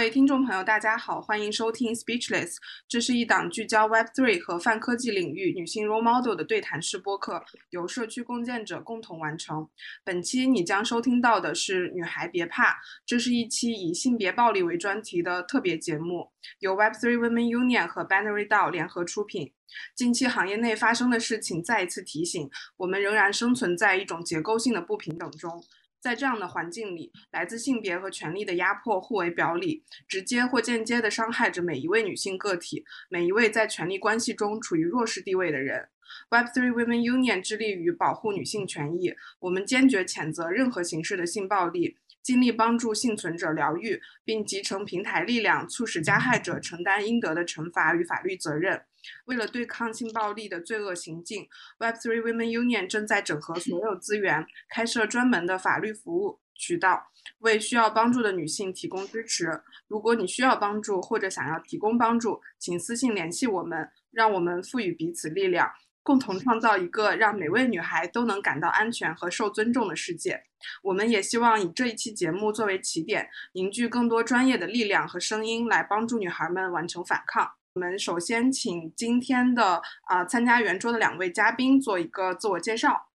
[0.00, 2.56] 各位听众朋友，大家好，欢迎收听 Speechless。
[2.88, 9.68] 这是一档聚焦 Web3 和泛科技领域女性 role model 的对谈式播客，由社区共建者共同完成。
[10.02, 12.72] 本期你将收听到的是《女孩别怕》，
[13.04, 16.30] 这是一期以性别暴力为专题的特别节目，
[16.60, 19.52] 由 Web3 Women Union 和 Binary DAO 联合出品。
[19.94, 22.48] 近期行业内发生的事情再一次提醒
[22.78, 25.62] 我们，仍然生存在一种结构性的不平等中。
[26.00, 35.88] 在这样的环境里，来自性别和权力的压迫互为表里，直接或间接地伤害着每一位女性个体，每一位在权力关系中处于弱势地位的人。
[36.30, 48.82] Web3 Women Union 致力于保护女性权益，我们坚决谴责任何形式的性暴力，尽力帮助幸存者疗愈，并集成平台力量，促使加害者承担应得的惩罚与法律责任。
[49.26, 59.62] 为了对抗性暴力的罪恶行径，Web3 Women Union 正在整合所有资源，开设专门的法律服务渠道，为需要帮助的女性提供支持。
[59.88, 65.70] 如果你需要帮助或者想要提供帮助，请私信联系我们，让我们赋予彼此力量，
[66.02, 70.44] 共同创造一个让每位女孩都能感到安全和受尊重的世界。
[70.82, 77.52] 我们也希望以这一期节目作为起点，凝聚更多专业的力量和声音，来帮助女孩们完成反抗。
[77.74, 83.10] 我们首先请今天的啊参加圆桌的两位嘉宾做一个自我介绍。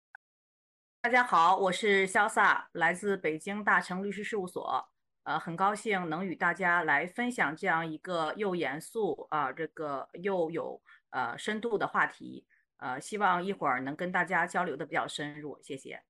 [0.99, 4.89] 大家好，我是潇洒，来自北京大成律师事务所。
[5.23, 12.45] 呃，很高兴能与大家来分享这样一个又严肃啊，这个又有呃深度的话题。
[12.75, 16.03] 呃，希望一会儿能跟大家交流的比较深入，谢谢。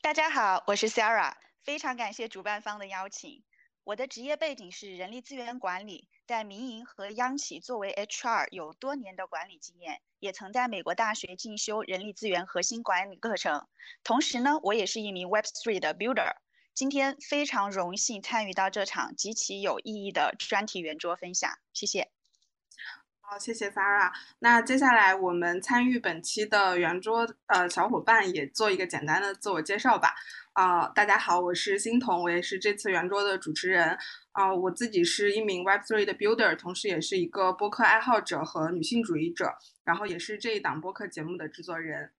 [0.00, 3.44] 大家好，我是 Sarah，非常感谢主办方的邀请。
[3.84, 6.08] 我的职业背景是人力资源管理。
[6.26, 13.66] 在民营和央企作为 HR 有多年的管理经验，也曾在美国大学进修人力资源核心管理课程。
[14.02, 16.36] 同时呢，我也是一名 Web3 的 Builder。
[16.72, 22.08] 今天非常荣幸参与到这场极其有意义的专题圆桌分享，谢谢。
[23.20, 24.12] 好，谢谢 Sarah。
[24.38, 30.14] 那接下来我们参与本期的圆桌呃小伙伴也做一个简单的自我介绍吧。
[30.54, 33.98] 啊，大家好，我是欣桐，我也是这次圆桌的主持人。
[34.30, 42.12] 啊，我自己是一名 Web3 的 builder，同时也是一个播客爱好者和女性主义者，然后也是这一档播客节目的制作人。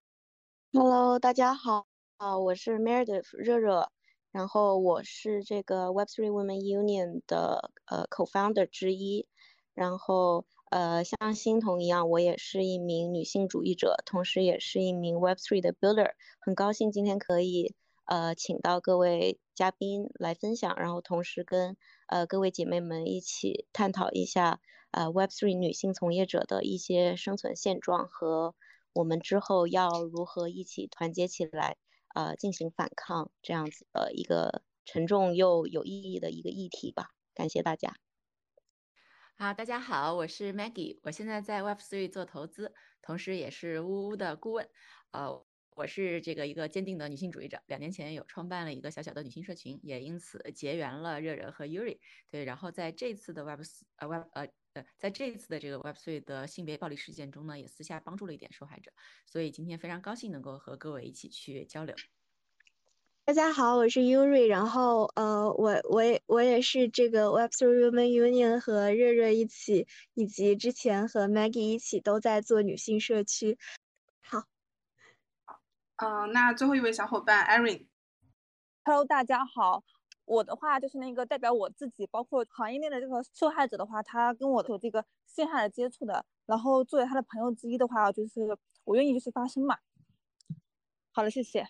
[0.73, 1.88] Hello，大家好，
[2.18, 3.90] 啊，我是 Meredith 热热，
[4.34, 9.29] 然后我是这个 Web3 Women Union 的呃 co-founder 之一，
[9.73, 17.73] 然后呃像欣桐一样，我也是一名女性主义者，同时也是一名 Web3 的 builder，很高兴今天可以
[18.05, 21.77] 呃请到各位嘉宾来分享，然后同时跟。
[22.07, 24.61] 呃，各位姐妹们一起探讨一下，
[24.91, 28.53] 呃，Web3 女性从业者的一些生存现状和
[28.93, 31.77] 我们之后要如何一起团结起来，
[32.13, 37.09] 呃，进行反抗这样子的一个沉重又有意义的一个议题吧。
[37.33, 37.95] 感谢大家。
[39.35, 44.69] 好，大家好，我是 Maggie，我现在在 Web3 做投资，同时也是呜呜的顾问，
[45.09, 45.43] 呃。
[45.75, 51.99] 我是这个一个坚定的女性主义者，两年前有创办了一个小小的女性社群，也因此结缘了热热和 Yuri。
[52.31, 53.59] 对，然后在这次的 Web
[53.97, 58.89] 呃 Web 呃呃，在这一次的这个 Web 3的性别暴力事件中呢，也私下帮助了一点受害者。
[59.25, 61.93] 所以今天非常高兴能够和各位一起去交流。
[63.25, 73.57] 大家好，我是 Yuri，然后呃，我我也我也是这个 Web3 Women Union 和热热一起，以及之前和 Maggie 一起都在做女性社区。
[75.97, 79.83] 嗯，那最后一位小伙伴 Erin，Hello，大家好。
[80.25, 89.78] 我的话就是那个代表我自己，包括行业内的这个受害者的话，他跟我有这个陷害的接触的，然后作为他的朋友之一的话，就是我愿意就是发声嘛。
[91.13, 91.63] 好了，谢谢。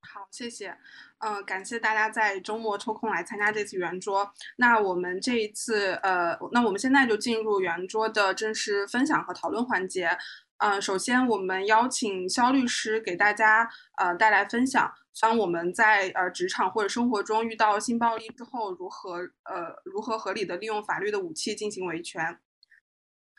[0.00, 0.78] 好，谢谢。
[1.18, 4.32] 嗯，感谢大家在周末抽空来参加这次圆桌。
[4.56, 10.16] 那我们这一次，呃，那我们现在就进入圆桌的正式分享和讨论环节。
[10.60, 19.14] 呃，首先我们邀请肖律师给大家呃带来分享，当我们在呃职场或者生活中遇到性暴力之后，如何
[19.44, 22.38] 呃如何合理的利用法律的武器进行维权。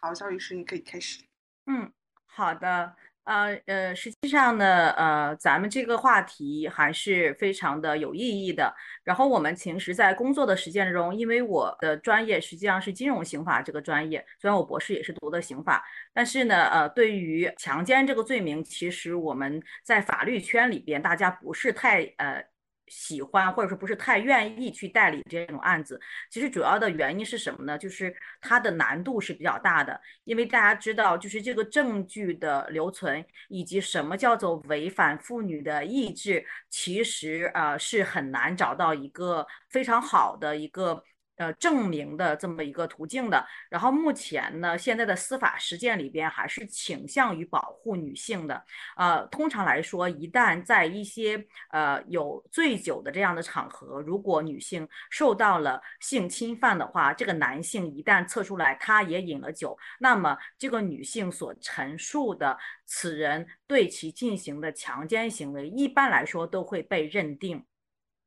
[0.02, 1.24] 好，肖律师你可以开始。
[1.68, 1.94] 嗯，
[2.26, 2.96] 好的。
[3.24, 8.74] 呃呃，实际上呢，呃，咱们这个话题还是非常的有意义的。
[9.04, 15.84] 然后我们平时在工作的实践中，因为我的专业实际上是金融刑法这个专业，虽然我博士也是读的刑法，
[16.14, 22.51] 但是呢，呃，对于强奸这个罪名，其实我们在法律圈里边大家不是太呃。
[22.92, 26.00] 喜欢或者说不是太愿意去代理这种案子，
[26.30, 27.78] 其实主要的原因是什么呢？
[27.78, 41.02] 就是它的难度是比较大的，因为大家知道，就是这个证据的留存以及什么叫做违反妇女的意志，其实啊是很难找到一个非常好的一个。
[41.42, 43.44] 呃证明的这么一个途径的。
[43.70, 48.64] 然后目前呢，现在的司法实践里边还是倾向于保护女性的。
[48.96, 62.56] 呃，通常来说，一旦在一些呃有醉酒的这样的场合，如果女性受到了性侵犯的话，这个男性一旦测出来他也饮了酒，那么这个女性所陈述的
[62.86, 67.66] 此人对其进行的强奸行为，一般来说都会被认定。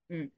[0.08, 0.30] 嗯，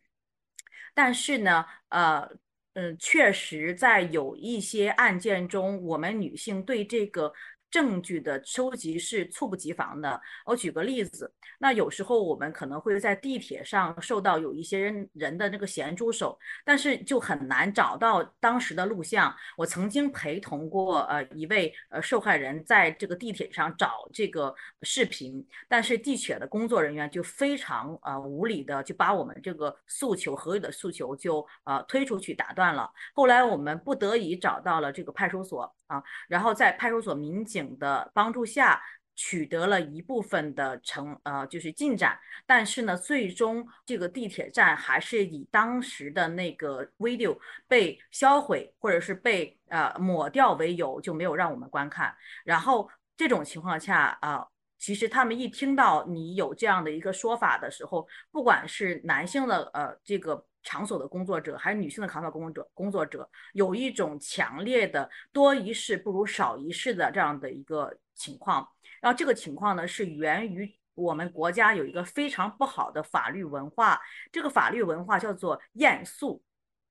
[0.94, 2.31] 但是呢，呃，
[2.76, 7.32] 嗯，确实在有一些案件中，我们女性对这个。
[7.76, 10.19] 证据的收集是猝不及防的。
[10.46, 19.31] 我举个例子，那有时候我们可能会在地铁上受到有一些人人的那个咸猪手，但是就很难找到当时的录像。
[19.58, 32.90] 我曾经陪同过呃一位呃受害人在这个地铁上找这个视频，但是地铁的工作人员就非常呃无理的就把我们这个诉求合理的诉求就呃推出去打断了。
[33.12, 37.65] 后来我们不得已找到了这个派出所啊，然后在派出所民警。
[37.78, 38.82] 的帮助下，
[39.14, 52.14] 取得了一部分的成呃就是进展，但是呢，最终这个地铁站还是以当时的那个 video 被销毁或者是被呃抹掉为由，就没有让我们观看。
[52.44, 54.46] 然后这种情况下啊，
[54.78, 60.46] 其实他们一听到你有这样的一个说法的时候，不管是男性的呃这个。
[60.69, 68.69] 场所的工作者还是女性的场所工作者，工作者有一种强烈的多一事不如少一事的这样的一个情况。
[69.00, 74.00] 然后这个情况呢，是源于我们国家有一个非常不好的法律文化。
[74.32, 76.43] 这个法律文化叫做艳诉，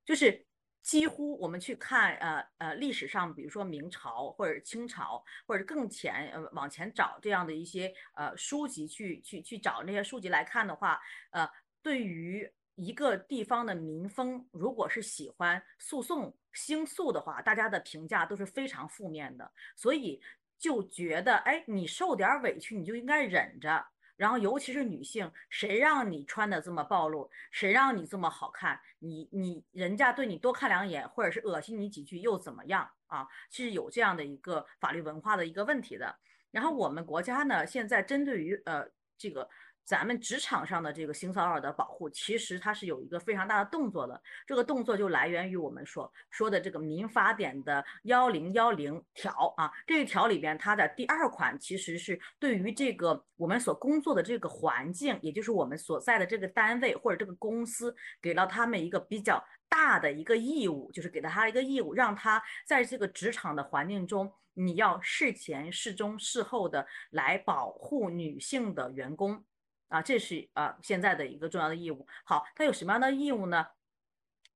[0.06, 0.46] 就是
[0.86, 11.02] 几乎我们去看呃呃历史上，比如说明朝或者清朝或者更前呃往前找这样的一些呃书籍去去去找那些书籍来看的话，
[11.32, 11.50] 呃
[11.82, 12.50] 对于。
[12.78, 20.22] 一个地方的民风，如果是喜欢诉讼兴诉的话，大家的评价都是非常负面的，所以
[20.60, 23.82] 就觉得，哎，你受点委屈，你就应该忍着。
[24.15, 33.27] 然后，尤其是女性，谁让你穿的这么暴露，谁让你这么好看，你你人家对你多看两眼，或者是恶心你几句又怎么样啊？
[33.50, 36.15] 是有这样的一个法律文化的一个问题的。
[36.51, 39.50] 然后我们国家呢，现在针对于呃这个。
[39.86, 44.20] 咱们职场上的这个性骚扰的保护，其实它是有一个非常大的动作的。
[44.48, 49.72] 这个动作就来源于我们所说的这个民法典的幺零幺零条啊。
[49.86, 69.46] 这一条里边，它的第二款其实是对于这个我们所工作的这个环境，也就是我们所在的这个单位或者这个公司，给了他们一个比较大的一个义务，就是给了他一个义务，让他在这个职场的环境中，你要事前、事中、事后的来保护女性的员工。
[69.88, 72.06] 啊，这是啊现在的一个重要的义务。
[72.24, 73.66] 好，它有什么样的义务呢？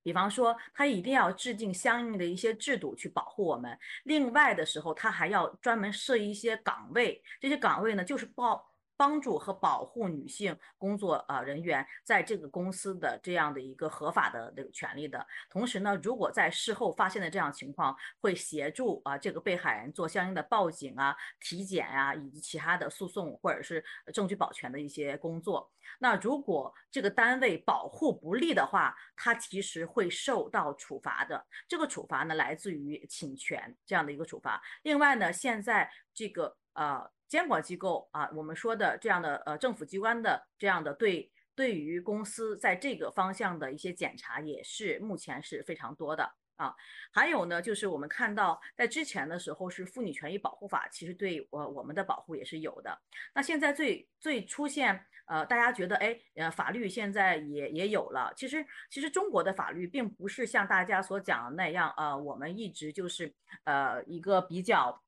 [0.01, 3.77] 比方说，它一定要制定相应的一些制度去保护我们。
[4.03, 8.68] 另外的时候，它还要专门设一些岗位，这些岗位呢，就是报。
[8.99, 23.81] 帮助和保护女性工作呃人员在这个公司的这样的一个合法的这个权利的同时呢，如果在事后发现的这样情况，会协助啊这个被害人做相应的报警啊、体检啊以及其他的诉讼或者是
[24.13, 25.71] 证据保全的一些工作。
[25.99, 31.47] 那如果这个单位保护不力的话，他其实会受到处罚的。
[31.69, 34.61] 这个处罚呢，来自于侵权这样的一个处罚。
[34.83, 37.09] 另外呢，现在这个呃。
[37.29, 46.23] 监管机构啊，我们说的这样的呃政府机关的这样的对对于公司在这个方向的一些检查也是目前是非常多的
[46.55, 46.73] 啊。
[47.11, 52.99] 还有呢，就是我们看到在之前的时候是妇女权益保护法，其实对我我们的保护也是有的。
[53.35, 58.33] 那现在最最出现呃，大家觉得哎呃法律现在也也有了。
[58.35, 63.31] 其实其实中国的法律并不是像大家所讲的那样呃，我们一直就是
[63.65, 64.99] 呃一个比较。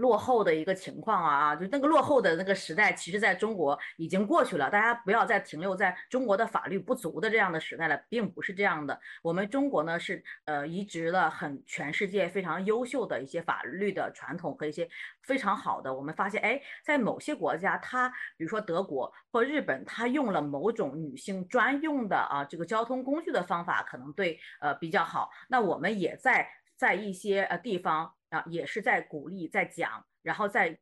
[0.00, 4.70] 落后的一个情况啊啊，就那个落后的那个时代，其实在中国已经过去了。
[4.70, 8.98] 大家不要再停留在中国的法律不足的这样的时代了，并不是这样的。
[9.22, 14.88] 我们中国呢是呃移植了很全世界非常优秀的一些法律的传统和一些
[15.22, 15.94] 非常好的。
[15.94, 25.30] 我们发现，哎，在某些国家，它比如说德国或日本，它用了某种女性专用的啊这个交通工具的方法，可能对呃比较好。
[25.48, 28.14] 那我们也在在一些呃地方。
[28.30, 30.78] 啊，也是在鼓励，在讲，然后在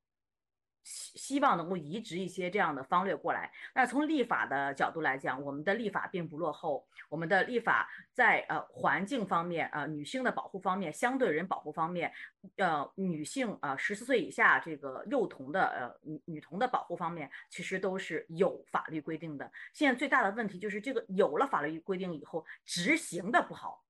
[0.85, 3.53] 希希望能够移植一些这样的方略过来。
[3.75, 12.11] 那从立法的角度来讲，我们的立法并不落后，我们的立法在呃环境方面，呃女性的保护方面，相对人保护方面，
[12.57, 19.51] 呃女性啊十四岁以下这个幼童的呃女女童的保护方面，其实都是有法律规定的。
[19.75, 23.85] 现在最大的问题就是这个有了法律规定以后，执行的不好。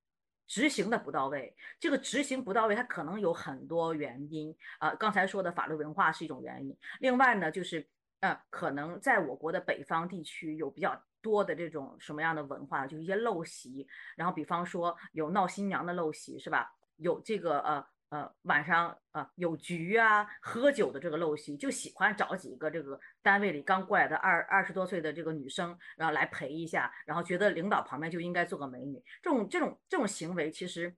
[0.49, 1.55] 执行的不到位。
[1.79, 4.93] 这个执行不到位，它可能有很多原因啊。
[4.97, 7.87] 刚才说的法律文化是一种原因，另外呢，就是
[8.21, 13.87] 呃，可能在我国的北方地区有比较多的这种什么样的文化，就是一些陋习，
[14.17, 16.73] 然后比方说有闹新娘的陋习，是吧？
[16.97, 17.87] 有这个呃。
[18.11, 29.03] 呃，晚上呃有局啊，喝酒的这个陋习，就喜欢找几个这个单位里刚过来的二二十多岁的这个女生，然后来陪一下，然后觉得领导旁边就应该做个美女。
[29.23, 30.97] 这种这种这种行为，其实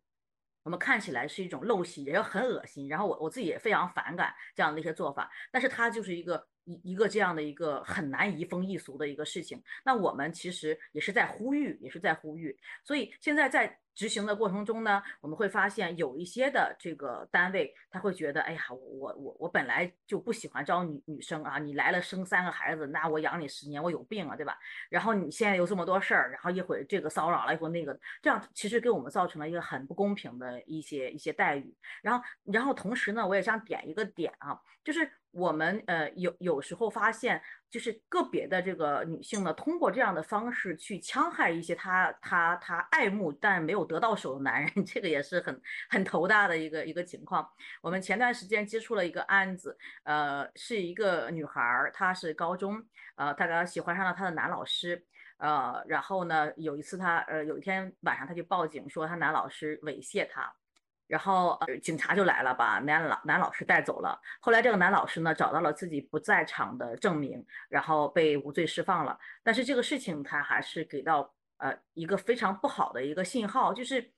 [0.63, 2.89] 我们看起来是一种陋习，也很恶心。
[2.89, 9.63] 然后我我自己也非常反感这样的一些做法，但是它就是一个一一个这样的一个很难移风易俗的一个事情。
[9.85, 12.57] 那我们其实也是在呼吁，也是在呼吁。
[12.85, 13.79] 所以现在在。
[13.93, 24.57] 执行的过程中呢，我们会发现有一些的这个单位，他会觉得，哎呀，我我我我本来就不喜欢招女女生啊，你来了生三个孩子，那我养你十年，我有病啊，对吧？
[24.89, 31.77] 然后你现在有这么多事儿，然后一会儿这个骚扰了，一会儿那个，这样其实给我们造成了一个很不公平的一些一些待遇。
[32.01, 37.41] 然后，然后同时呢，我也想点一个点啊，就是我们呃有有时候发现。
[37.71, 47.49] 就是个别的这个女性呢，通过这样的方式去戕害一些她她她爱慕但没有得到手的男人， 这个也是很很头大的一个一个情况。
[47.81, 52.85] 我们前段时间接触了一个案子，呃，是一个女孩，她是高中，
[53.15, 55.07] 呃，她喜欢上了她的男老师，
[55.39, 60.53] 呃，然后呢，有一次她呃有一天晚上她就报警说她男老师猥亵她。
[61.11, 64.17] 然后呃，警察就来了，把男老男老师带走了。
[64.39, 69.19] 后来这个男老师呢，找到了自己不在场的证明，然后被无罪释放了。
[69.43, 74.13] 但是这个事情他还是给到呃一个非常不好的一个信号，就是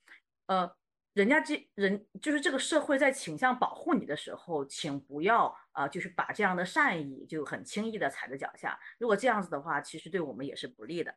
[0.49, 0.71] 呃，
[1.15, 8.79] 人家这人就是这个社会在倾向保护你的时候，请不要啊，就是把这样的善意就很轻易的踩在脚下。
[8.99, 11.15] 如果这样子的话，其实对我们也是不利的。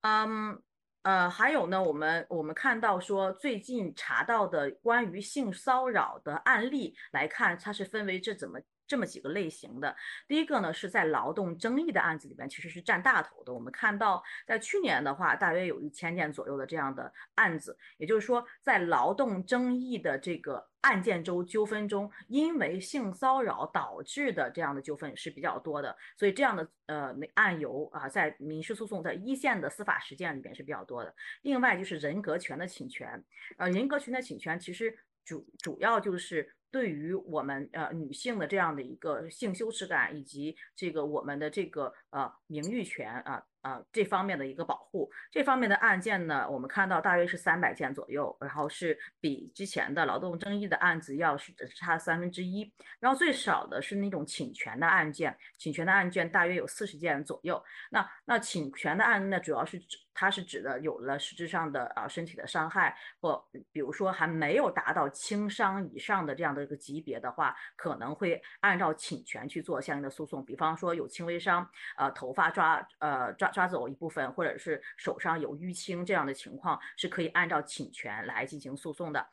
[0.00, 0.62] 嗯。
[1.04, 8.58] 呃，还有呢，我们我们看到说，最近查到的关于性骚扰的案例来看，它是分为这怎么？
[8.86, 9.96] 这么几个类型的，
[10.28, 13.52] 第一个呢是在劳动争议的案子里边，其实是占大头的。
[13.52, 25.96] 我们看到，在去年的话，大约有一千件左右的这样的案子，也就是说，在劳动争议的这个案件中纠纷中，因为性骚扰导致的这样的纠纷是比较多的。
[26.16, 31.14] 所以这样的呃案由啊，在民事诉讼在一线的司法实践里边是比较多的。
[31.40, 33.24] 另外就是人格权的侵权，
[33.56, 36.54] 呃，人格权的侵权其实主主要就是。
[36.74, 43.40] 对于我们呃女性的这样的一个性羞耻感，以及这个我们的这个呃名誉权啊。
[43.64, 57.64] 啊，这方面的一个保护，这方面的案件呢，我们看到大约是三百件左右，然后是比之前的劳动争议的案子要是差三分之一，然后最少的是那种侵权的案件，侵权的案件大约有四十件左右。
[57.90, 71.66] 那那侵权的案呢，主要是指它是指的有了实质上的啊身体的伤害，或比如说还没有达到轻伤以上的这样的一个级别的话，可能会按照侵权去做相应的诉讼，比方说有轻微伤，
[71.96, 73.50] 呃头发抓呃抓。
[73.54, 79.24] 抓走一部分，或者是手上有淤青这样的情况，是可以按照侵权来进行诉讼的。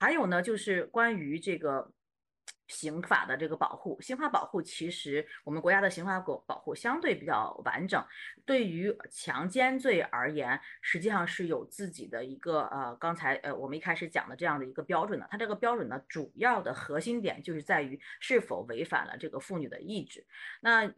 [0.00, 1.92] 还有呢，就是关于这个
[2.68, 8.04] 刑法的这个保护，刑法保护其实我们国家的刑法保保护相对比较完整。
[8.44, 15.26] 对于强奸罪而言，实际上是有自己的一个呃，刚才呃我们一开始讲的这样的一个标准的。
[15.30, 20.26] 它这个标准呢，主要的核心点就是在于是否违反了这个妇女的意志。
[20.60, 20.90] 那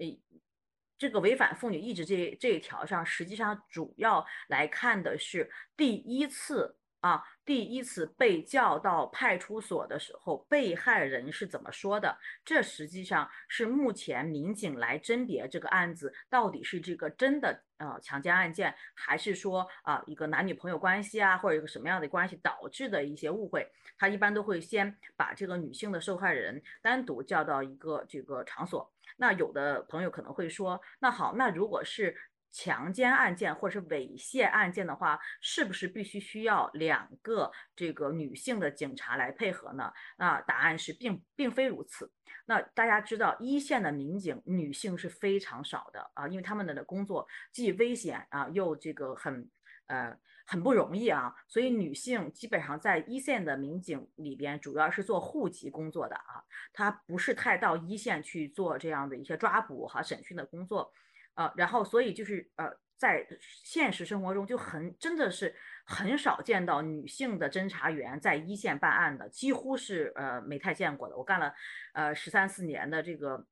[0.97, 12.19] 这个违反妇女意志这这一条上，实际上主要来看的是第一次啊，第一次被叫到派出所的时候，被害人是怎么说的？
[12.45, 23.71] 这实际上是目前民警来甄别这个案子到底是这个真的呃强奸案件，还是说啊一个男女朋友关系啊，或者一个什么样的关系导致的一些误会？
[23.97, 28.93] 他一般都会先把这个女性的受害人单独叫到一个这个场所。
[29.17, 32.17] 那有的朋友可能会说，那好，那如果是
[32.51, 39.93] 强奸案件或者是猥亵案件的话，是不是必须需要两个这个女性的警察来配合呢？
[40.17, 42.13] 那答案是并并非如此。
[42.47, 49.51] 那大家知道，一线的民警女性是非常少的啊，因为他们的工作既危险啊，又这个很
[49.87, 50.17] 呃。
[50.51, 60.91] 很不容易啊，所以女性基本上在一线的民警里边，主要是做户籍工作的啊，她不是太到一线去做这样的一些抓捕和审讯的工作，
[61.39, 63.27] 呃，然后所以就是呃，在
[63.65, 65.55] 现实生活中就很真的是
[65.87, 71.17] 很少见到女性的侦查员在一线办案的，几乎是呃没太见过的。
[71.17, 71.55] 我干了
[71.95, 73.47] 呃十三四年的这个。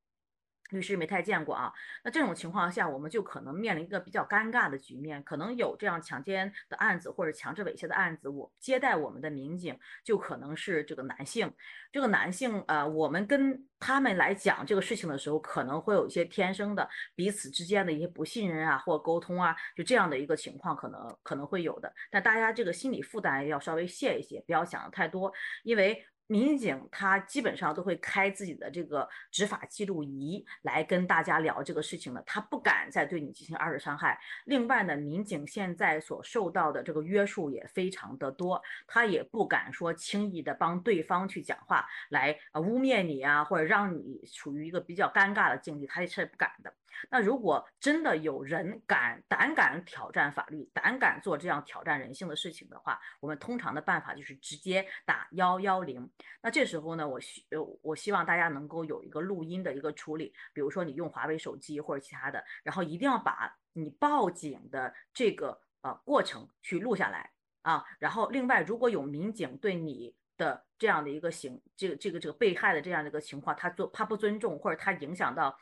[0.71, 11.53] 律师没太见过啊，那这种情况下，我们就可能面临一个比较尴尬的局面，可能有这样强奸的案子或者强制猥亵的案子，我接待我们的民警就可能是这个男性，
[11.93, 25.33] 这个男性呃，我们跟他们来讲这个事情的时候，可能会有一些天生的彼此之间的一些不信任啊，或沟通啊，就这样的一个情况可能可能会有的，但大家这个心理负担要稍微卸一些，不要想的太多，
[25.63, 26.05] 因为。
[26.27, 34.19] 民警他基本上都会开自己的这个执法记录仪来跟大家聊这个事情的，他不敢再对你进行二次伤害。
[34.45, 46.73] 另外呢，民警现在所受到的这个约束也非常的多，他也不敢说轻易的帮对方去讲话来呃污蔑你啊，或者让你处于一个比较尴尬的境地，他也是不敢的。
[47.11, 56.11] 那如果真的有人敢胆敢挑战法律，胆敢做这样挑战人性的事情的话，我们通常的办法就是直接打幺幺零。
[56.43, 67.31] 那这时候呢，我希呃我希望大家能够有一个录音的一个处理，比如说你用华为手机或者其他的，然后一定要把你报警的这个呃过程去录下来
[67.63, 67.85] 啊。
[67.99, 75.57] 然后另外，如果有民警对你的这样的一个行这个这个这个被害的这样的一个情况，他做他不尊重或者他影响到。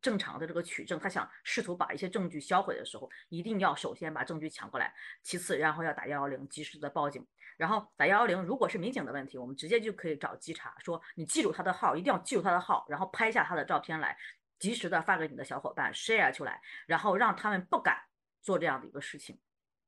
[0.00, 7.26] 正常的这个取证，他想试图把一些证据销毁的时候，一定要首先把证据抢过来，其次然后要打幺幺零，及时的报警，
[7.56, 8.42] 然后打幺幺零。
[8.42, 14.16] 如果是民警的问题，我们直接就可以找稽查，说你记住他的号，一定要记住他的号，然后拍下他的照片来，
[14.58, 17.98] 及时的发给你的小伙伴 share 出来，然后让他们不敢
[18.42, 19.38] 做这样的一个事情。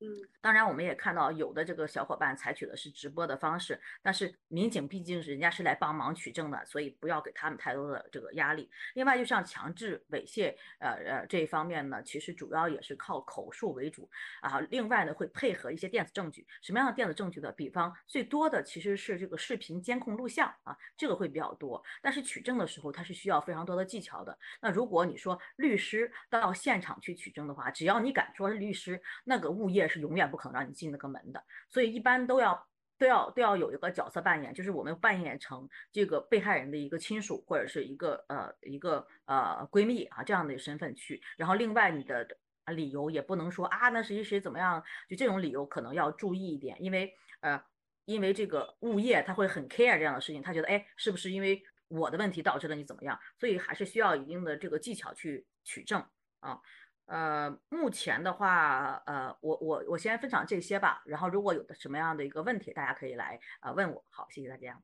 [0.02, 0.06] 嗯，
[0.40, 8.70] 当然，我们也看到有的这个小伙伴采取的是直播的方式，但是民警毕竟是人家是来帮忙取证的，所以不要给他们太多的这个压力。
[8.94, 14.08] 另外，就像强制猥亵，呃呃这一方面呢，其实主要也是靠口述为主
[14.40, 14.58] 啊。
[14.70, 17.52] 另外呢，会配合一些电子证据，什么样的电子证据呢？
[17.52, 21.84] 比方最多的其实是这个视频监控录像啊，这个会比较多。
[22.00, 24.38] 但是取证的时候，它是需要非常多的技巧的。
[24.62, 29.89] 那如果你说律师到现场去取证的话，只要你敢说是律师，那个物业。
[29.90, 42.26] 是永远不可能让你进那个门的，所以一般都要都要都要有一个角色扮演，就是我们扮演成这个被害人的一个亲属或者是一个呃一个呃闺蜜啊这样的身份去，然后另外你的
[42.66, 47.60] 理由也不能说啊那谁谁谁怎么样，就这种理由可能要注意一点，因为呃
[48.04, 56.04] 因为这个物业他会很 care 这样的事情，他觉得哎是不是因为我的问题导致了你怎么样，所以还是需要一定的这个技巧去取证
[56.40, 56.60] 啊。
[57.10, 61.02] 呃，目前的话，呃，我我我先分享这些吧。
[61.04, 64.04] 然后，如果有的什么样的一个问题，大家可以来呃问我。
[64.10, 64.80] 好，谢谢大家。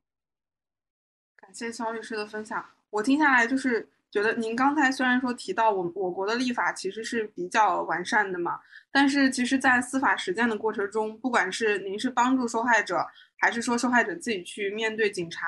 [1.37, 2.65] 感谢肖律师的分享。
[2.89, 8.59] 我听下来就是觉得，您刚才虽然说提到我我国的立法其实是比较完善的嘛，
[8.91, 15.47] 但是其实，在司法实践的过程中，不管是您是帮助受害者，还是说受害者自己去面对警察，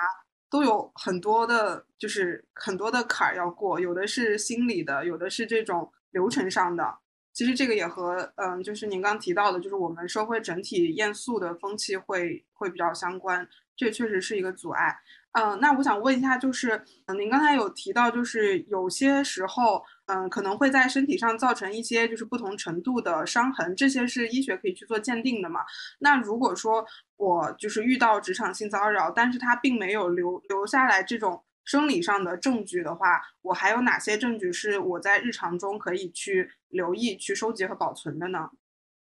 [0.50, 3.82] 都有很多的，就是很多的坎儿要过。
[3.82, 5.92] 有的是心理的，有的是这种。
[6.12, 6.98] 流程上的，
[7.34, 15.00] 其实这个也和嗯，就是您刚提到的，就是我们社会整体严肃的风气会会比较相关，这确实是一个阻碍。
[15.34, 25.62] 嗯，那我想问一下，就是嗯，您刚才有提到，就是有些时候，嗯，可能会在身体上造成一些就是不同程度的伤痕，这些是医学可以去做鉴定的嘛？
[26.00, 26.84] 那如果说
[27.18, 31.44] 我就是遇到职场性骚扰，但是他并没有留留下来这种。
[31.66, 38.50] 生理上的证据的话，我还有哪些证据是我在日常中可以去留意、去收集和保存的呢？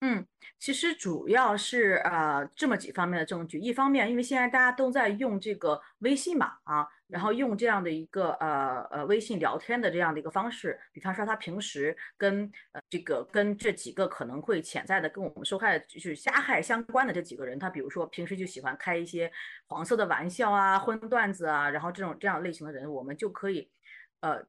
[0.01, 0.27] 嗯，
[0.59, 3.59] 其实主要是呃这么几方面的证据。
[3.59, 19.31] 一方面，因为现在大家都在用这个微信嘛啊，然后用这样的一个呃呃微信聊天的这样的一个方式，比方说他平时跟呃这个跟这几个可能会潜在的跟我们受害就是加害相关的这几个人，他比如说平时就喜欢开一些
[19.67, 23.71] 黄色的玩笑啊、荤段子啊，然后这种这样类型的人，我们就可以
[24.21, 24.45] 呃。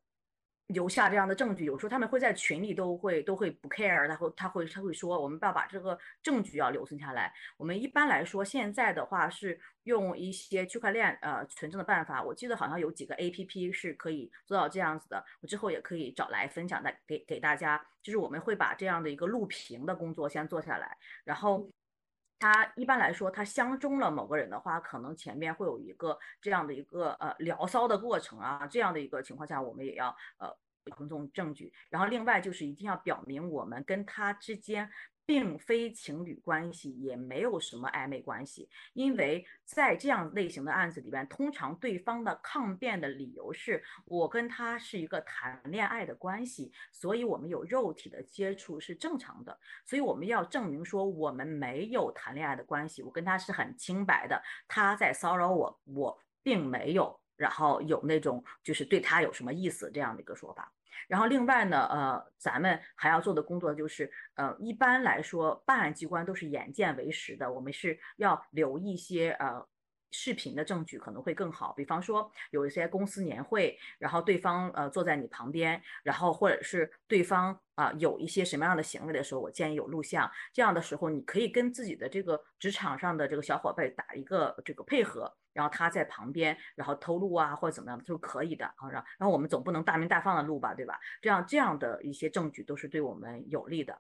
[0.68, 7.32] 留下这样的证据，有时候他们会在群里都会都会不 care，他会他会他会说，我们要把这个证据要留存下来。
[7.58, 15.24] 我们一般来说现在的话是用一些区块链呃存证的办法，我记得好像有几个 A P P 是可以做到这样子的。
[15.42, 21.70] 我之后也可以找来分享的给给大家，就是我们会把这样的一个录屏的工作先做下来，然后
[22.40, 30.56] 他一般来说他相中了某个人的话，可能前面会有一个这样的一个呃聊骚的过程啊，这样的一个情况下，我们也要呃。
[30.96, 34.88] 尊重证据，然后另外就是一定要表明我们跟他之间
[35.26, 57.20] 并非情侣关系，也没有什么暧昧关系，因为在这样类型的案子里边，通常对方的抗辩的理由是我跟他是一个谈恋爱的关系，所以我们有肉体的接触是正常的，所以我们要证明说我们没有谈恋爱的关系，我跟他是很清白的，他在骚扰我，我并没有。
[57.38, 60.72] 然后有那种就是对他有什么意思这样的一个说法。
[61.08, 69.68] 然后另外呢，呃，咱们还要做的工作就是，呃，一般来说，办案机关都是眼见为实的，我们是要留一些呃。
[70.18, 80.32] 视频的证据可能会更好，比方说有一些公司年会，然后对方呃坐在你旁边，然后或者是对方啊有一些什么样的行为的时候，我建议有录像。
[80.54, 88.90] 这样的时候，你可以跟自己的这个职场上的这个小伙伴打一个这个配合，然后他在旁边，然后偷录啊或者怎么样都是可以的啊。
[88.90, 90.98] 然后我们总不能大鸣大放的录吧，对吧？
[91.22, 94.00] 这样这样的一些证据都是对我们有利的。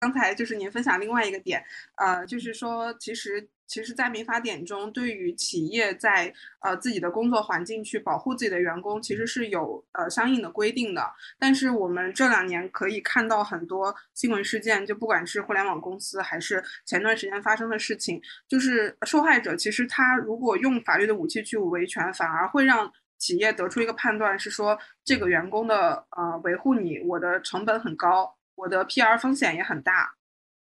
[0.00, 1.64] 刚才就是您分享另外一个点，
[1.96, 11.02] 呃，就是说，其实，其实，在民法典中，对于企业在呃自己的工作环境去保护自己的员工，其实是有呃相应的规定的。
[11.38, 28.37] 但是我们这两年可以看到很多新闻事件，就不管是互联网公司，还是前段时间发生的事情，就是受害者其实他如果用法律的武器去维权，反而会让企业得出一个判断，是说这个员工的呃维护你，我的成本很高。
[28.58, 30.16] 我的 PR 风险也很大，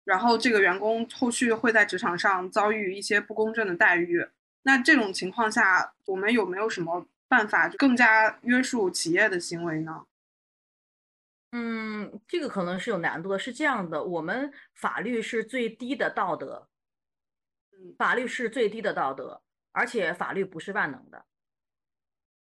[0.04, 4.28] 然后这个员工后续会在职场上遭遇一些不公正的待遇。
[4.62, 10.06] 那这种情况下，我们有没有什么办法更加约束企业的行为呢？
[11.52, 13.38] 嗯，这个可能是有难度的。
[13.38, 16.66] 是这样的，我们法律是最低的道德，
[17.96, 21.24] 法律是最低的道德，而且法律不是万能的。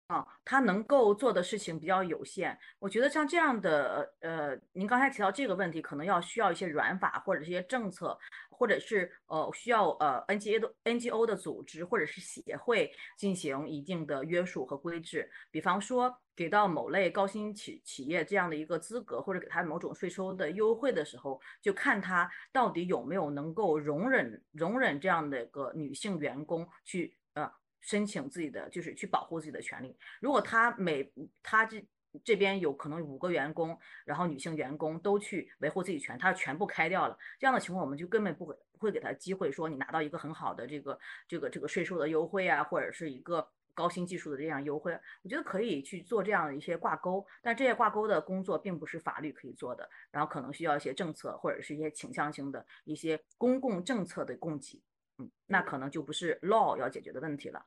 [0.08, 2.56] 啊，他能够做的事情比较有限。
[2.78, 8.16] 我觉得像这样的，呃，您刚才提到这个问题，可能要需要一些软法或者这些政策，
[8.48, 15.28] 或者是呃需要呃 NGA 的 NGO 的组织或者是协会进行一定的约束和规制。
[15.50, 27.16] 比方说，给到某类高新企企业这样的一个资格，或者给他某种税收的优惠的时候，就看他到底有没有能够容忍容忍这样的一个女性员工去。
[27.86, 29.96] 申请自己的就是去保护自己的权利。
[30.20, 31.10] 如果他每
[31.42, 31.82] 他这
[32.24, 44.98] 这边有可能五个员工，然后女性员工都去维护自己权，他全部开掉了，这样的情况我们就根本不会不会给他机会说你拿到一个很好的这个这个这个税收的优惠啊，或者是一个高新技术的这样优惠。
[45.22, 54.82] 我觉得可以去做这样的一些挂钩，但这些挂钩的工作并不是法律可以做的，然后可能需要一些政策或者是一些倾向性的一些公共政策的供给。
[55.18, 57.64] 嗯，那可能就不是 law 要解决的问题了。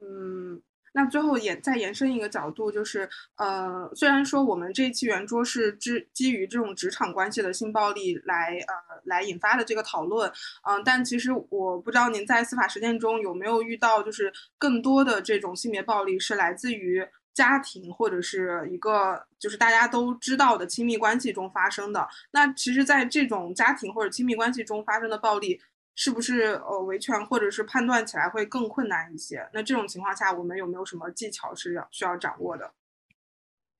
[0.00, 0.60] 嗯，
[0.92, 10.30] 那最后延再延伸一个角度，就是呃，虽然说我们这一期圆桌是基基于这种职场关系的性暴力来呃来引发的这个讨论，
[10.68, 22.06] 嗯，但其实我不知道您在司法实践中有没有遇到，就是更多的这种性别暴力是来自于家庭或者是一个就是大家都知道的亲密关系中发生的。
[22.32, 25.60] 那其实，在这种家庭或者亲密关系中发生的暴力。
[25.94, 29.48] 是不是呃维权或者是判断起来会更困难一些？
[29.52, 32.72] 那这种情况下，我们有没有什么技巧是要需要掌握的？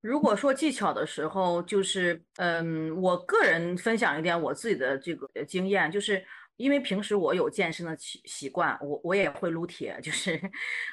[0.00, 6.22] 如果说技巧的时候，就是嗯，我个人分享一点我自己的这个经验，就是
[6.56, 10.38] 因为平时我有健身的习习惯，我我也会撸铁，就是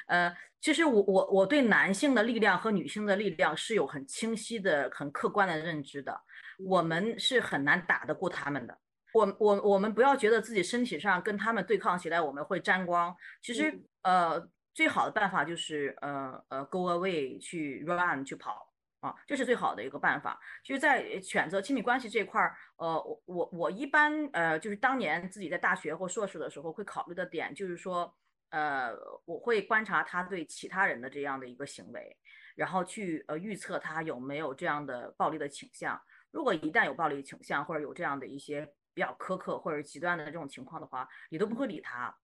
[0.06, 6.18] 呃，其实我我我对男性的力量和女性的力量是有很清晰的、很客观的认知的，
[6.64, 8.78] 我们是很难打得过他们的。
[9.12, 20.40] 我我我们不要觉得自己身体上跟他们对抗起来我们会沾光，其实呃最好的办法就是呃呃 go away 去 run 去跑啊，这是最好的一个办法。
[20.64, 28.16] 就是在选择亲密关系这块儿，呃我我我一般呃就是当年自己在大学或硕士的时候会考虑的点就是说
[28.50, 28.92] 呃
[29.26, 32.16] 我会观察他对其他人的这样的一个行为，
[32.54, 36.00] 然后去呃预测他有没有这样的暴力的倾向。
[36.30, 38.72] 如果一旦有暴力倾向或者有这样的一些。
[38.94, 42.14] 比较苛刻或者极端的这种情况的话，你都不会理他。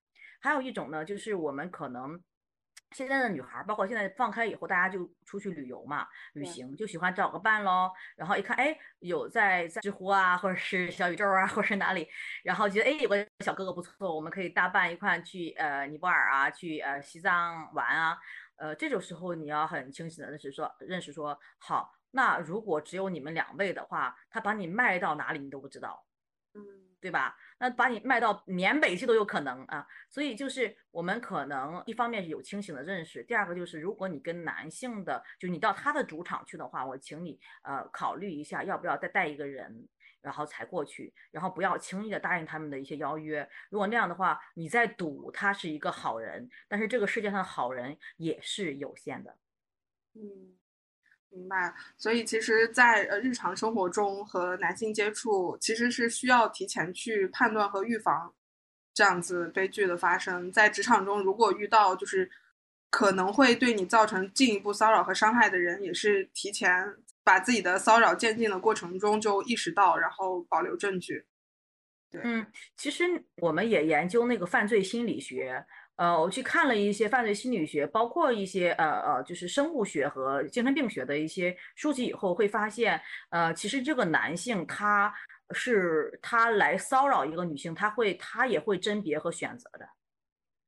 [0.41, 2.23] 还有一种呢，就是我们可能
[2.93, 7.91] 现在的女孩，包括现在放开以后，大家就出去旅游嘛，旅行就喜欢找个伴喽。
[8.17, 12.09] 然后一看，哎，有在在知乎啊，或者是小宇宙啊，或者是哪里，
[12.45, 18.17] 然后觉得哎，有个小哥哥不错，我们可以搭伴一块去呃尼泊尔啊，去呃西藏玩啊。
[18.57, 26.05] 呃，这种时候你要很清醒的认识说，认识说，好，那如果只有你们两位的话，他把你卖到哪里你都不知道。
[26.59, 26.67] 嗯，
[27.01, 27.37] 对吧？
[27.61, 39.89] 那把你卖到缅北去都有可能啊，所以就是我们可能一方面是有清醒的认识，第二个就是如果你跟男性的，就你到他的主场去的话，我请你呃考虑一下要不要再带一个人，
[40.21, 43.49] 然后才过去，然后不要轻易的答应他们的一些邀约。
[43.71, 49.37] 如果那样的话，你在赌他是一个好人，但是这个世界上好人也是有限的。
[50.15, 50.57] 嗯。
[51.31, 58.35] 明白，所以其实，在呃日常生活中和男性接触，其实是需要提前去判断和预防
[58.95, 60.51] 这样子悲剧的发生。
[60.51, 62.31] 在职场中，如果遇到就是
[62.91, 66.73] 可能会对你造成进一步骚扰和伤害的人，也是提前
[67.23, 71.25] 把自己的骚扰渐进的过程中就意识到，然后保留证据。
[72.11, 73.05] 对，嗯，其实
[73.37, 75.63] 我们也研究那个犯罪心理学，
[75.99, 85.13] 呃，我去看了一些犯罪心理学，包括一些呃呃，就是生物学和精神病学的一些书籍以后，会发现，呃，其实这个男性他
[85.51, 89.89] 是他来骚扰一个女性，他会他也会甄别和选择的。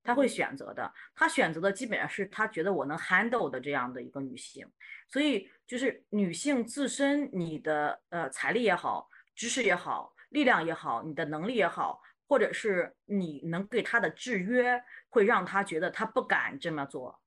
[0.03, 4.67] 他会选择的，他选择的基本上是他觉得我能 handle 的这样的一个女性，
[5.09, 17.21] 所以就是女性自身，你的呃财力也好，知识也好，力量也好，你的能力也好，或者是你能对他的制约，会让他觉得他不敢这么做。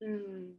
[0.00, 0.58] 嗯，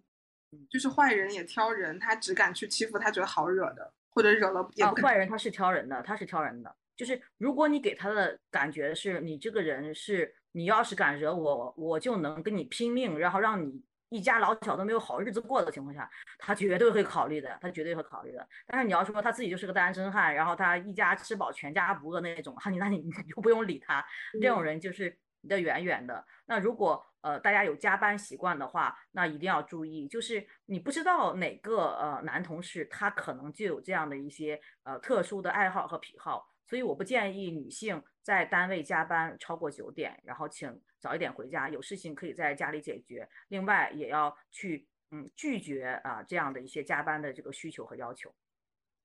[0.69, 4.95] 就是坏人也挑人，他只敢去欺负他觉得好惹的，或者惹了也不。
[5.01, 10.33] 坏人他是挑人的，他是挑人的，就是如果你给他的感觉是你这个人是。
[10.55, 18.47] 你要是敢惹我，我就能跟你拼命，然后让你一家老小都没有好日子过的情况下，他绝对会考虑的，他绝对会考虑的。
[18.67, 24.05] 但是你要说他自己就是个单身汉，然后他一家吃饱全家不饿那种，哈，你那你你就不用理他，
[24.39, 26.23] 这种人就是离得远远的。
[26.45, 36.47] 那如果呃大家有加班习惯的话，那一定要注意，就是你不知道哪个呃男同事他可能就有这样的一些呃特殊的爱好和癖好。
[36.65, 43.27] 所以我不建议女性在单位加班超过九点，然后请早一点回家，有事情可以在家里解决。
[43.49, 48.33] 另外也要去嗯拒绝啊这样的一些加班的这个需求和要求。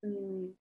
[0.03, 0.55] 嗯，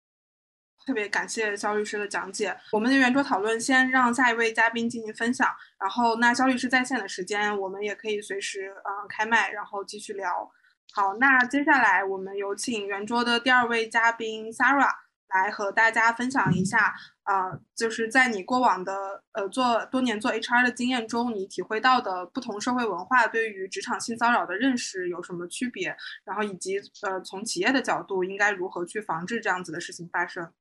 [0.84, 2.58] 特别感谢肖律师的讲解。
[2.72, 5.48] 我们的圆桌讨论先让下一位嘉宾进行分享，
[5.80, 10.52] 然后那肖律师在线的时间，我们也可以随时嗯开麦，然后继续聊。
[10.92, 14.90] 好，那接下来我们有请圆桌的第二位嘉宾 Sara。
[15.30, 25.96] 来和大家分享一下，呃，就是在你过往的呃做多年做 HR 的经验中，你体会到的不同社会文化对于职场性骚扰的认识有什么区别？
[26.24, 30.52] 然后以及呃从企业的角度应该如何去防治这样子的事情发生？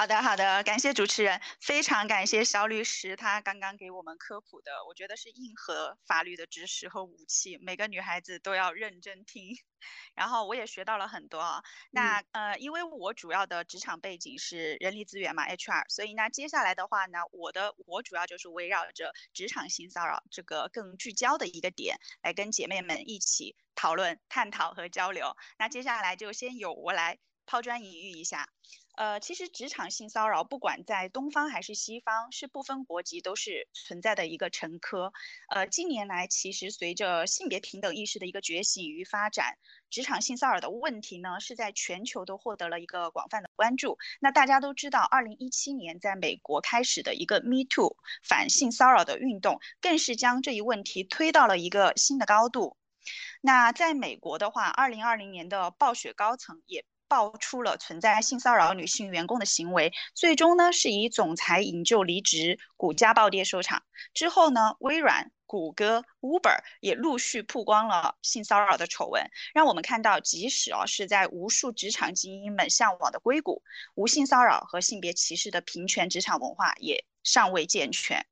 [0.00, 9.58] 好的，好的，感谢主持人，非常感谢肖律师，他刚刚给我们科普的，我觉得是硬核法律的知识和武器，每个女孩子都要认真听。
[10.14, 11.62] 然后我也学到了很多啊。
[11.90, 25.36] 那呃，因为我主要的职场背景是人力资源嘛，HR，所以那接下来的话呢，我的我主要就是围绕着职场性骚扰这个更聚焦的一个点，来跟姐妹们一起讨论、探讨和交流。
[25.58, 28.48] 那接下来就先由我来抛砖引玉一下。
[29.00, 35.10] 呃，其实职场性骚扰不管在东方还是西方，是不分国籍都是存在的一个陈科。
[35.48, 39.56] 呃，近年来其实随着性别平等意识的一个觉醒与发展，
[39.88, 43.96] 职场性骚扰的问题呢是在全球都获得了一个广泛的关注。
[44.20, 52.76] 那大家都知道，二零一七年在美国开始的一个 Me Too 反性骚扰的运动，更是将这一问题推到了一个新的高度。
[53.40, 56.84] 那在美国的话，二零二零年的暴雪高层也。
[57.10, 63.82] 爆出了存在性骚扰女性员工的行为，最终呢是以总裁引咎离职，股价暴跌收场。
[64.14, 73.64] 之后呢，微软、谷歌、Uber 也陆续曝光了性骚扰的丑闻，让我们看到，即使哦是在无数职场精英们向往的硅谷，
[73.96, 78.24] 无性骚扰和性别歧视的平权职场文化也尚未健全。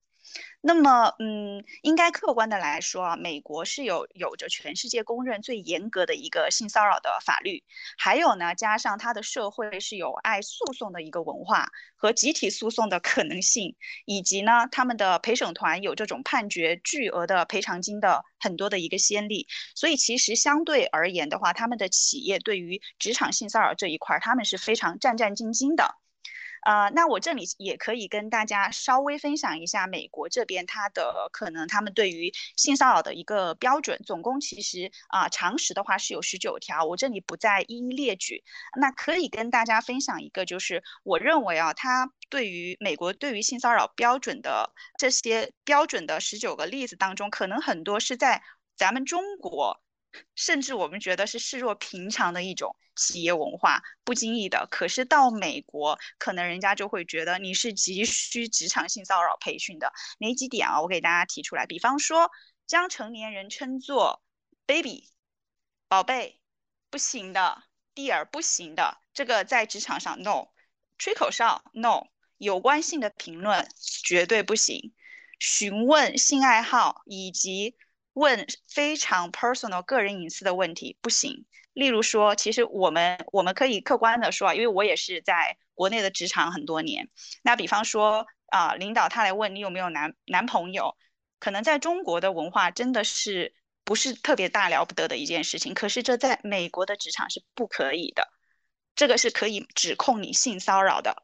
[0.61, 7.63] 那么，嗯，应该客观的来说啊，美国是有有着全世界公认最严格的一个性骚扰的法律，
[7.97, 25.95] 还有呢，加上它的社会是有爱诉讼的一个文化和集体诉讼的可能性，以及呢，他们的陪审团有这种判决巨额的赔偿金的很多的一个先例，所以其实相对而言的话，他们的企业对于职场性骚扰这一块，他们是非常战战兢兢的。
[26.69, 38.45] 呃，那我这里也可以跟大家稍微分享一下美国这边它的可能他们对于性骚扰的一个标准，总共其实啊常识的话是有十九条，我这里不再一一列举。
[38.79, 48.43] 那可以跟大家分享一个，就是我认为啊，它对于美国对于性骚扰标准的这些标准的十九个例子当中，可能很多是在
[48.77, 49.81] 咱们中国。
[50.35, 54.67] 甚至我们觉得是视若平常的一种企业文化，不经意的。
[54.71, 59.93] 可是到美国，可能人家就会觉得你是急需职场性骚扰培训的。
[60.19, 60.81] 哪几点啊？
[60.81, 61.67] 我给大家提出来。
[61.67, 62.31] 比方说，
[62.67, 64.23] 将成年人称作
[64.67, 65.11] baby、
[65.89, 66.41] 宝贝，
[66.91, 68.99] 不行的；dear 不行的。
[69.13, 70.49] 这个在职场上 no，
[70.97, 72.07] 吹口哨 no，
[72.39, 73.69] 有关性的评论
[74.03, 74.95] 绝对不行。
[75.39, 77.77] 询问性爱好以及。
[78.19, 81.47] 问非常 personal 个人隐私的问题不行。
[81.73, 87.09] 例如说，其实我们我们可以客观的说啊，因为我也是在国内的职场很多年。
[87.43, 90.97] 那比方说啊，领导他来问你有没有男男朋友，
[91.39, 93.55] 可能在中国的文化真的是
[93.85, 95.73] 不是特别大了不得的一件事情。
[95.73, 98.27] 可是这在美国的职场是不可以的。
[98.99, 101.23] 这个是可以指控你性骚扰的，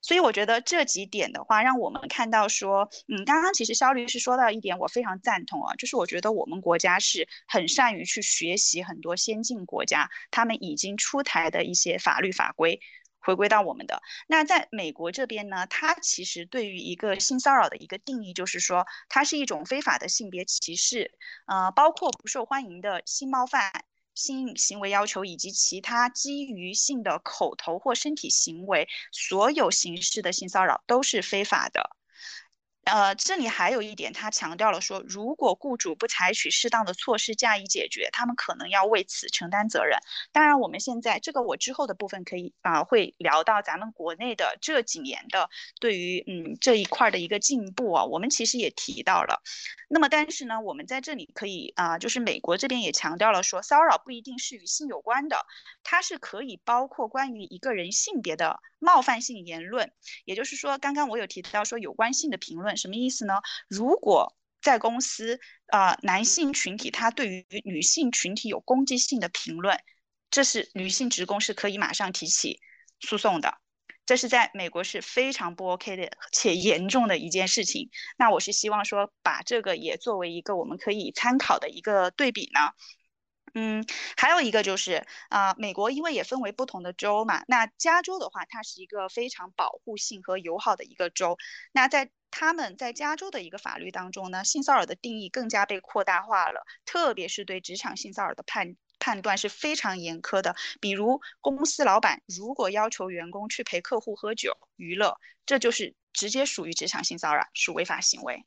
[0.00, 12.80] 所以我觉得这几点的话，让我们看到说，嗯，刚刚其实肖律师说到一点，我非常赞同啊，就是我觉得我们国家是很善于去学习很多先进国家他们已经出台的一些法律法规，
[13.18, 14.00] 回归到我们的。
[14.28, 21.10] 那在美国这边呢，它其实对于一个性骚扰的一个定义，就是说它是一种非法的性别歧视，
[21.46, 23.84] 呃，包括不受欢迎的性冒犯。
[24.16, 31.96] 性行为要求以及其他基于性的口头或身体行为，所有形式的性骚扰都是非法的。
[32.86, 39.98] 呃，这里还有一点，他强调了说，如果雇主不采取适当的措施加以解决，他们可能要为此承担责任。
[40.30, 49.42] 当然，我们现在这个我之后的部分可以啊，会聊到咱们国内的这几年的对于嗯这一块的一个进步啊，我们其实也提到了。
[49.88, 55.44] 那么，但是呢，我们在这里可以啊，就是美国这边也强调了说，骚扰不一定是与性有关的，
[55.82, 59.90] 它是可以包括关于一个人性别的冒犯性言论。
[60.24, 62.75] 也就是说，刚刚我有提到说有关性的评论。
[62.76, 63.34] 什么意思呢？
[63.68, 69.78] 如果在公司，呃，男性群体他对于女性群体有攻击性的评论，
[70.30, 72.60] 这是女性职工是可以马上提起
[73.00, 73.58] 诉讼的。
[74.04, 77.90] 这是在美国是非常不 OK 的且严重的一件事情。
[78.16, 82.70] 那我是希望说，把这个也作为一个我们可以参考的一个对比呢。
[83.54, 83.84] 嗯，
[84.16, 91.36] 还有一个就是啊，美国因为也分为不同的州嘛，那加州的话，它是一个非常保护性和友好的一个州。
[91.72, 100.54] 那在他们在加州的一个法律当中呢，性骚扰的定义更加被扩大化了，特别是对职场性骚扰的判判断是非常严苛的。
[100.80, 108.44] 比如公司老板如果要求员工去陪客户喝酒娱乐，这就是直接属于职场性骚扰，属违法行为。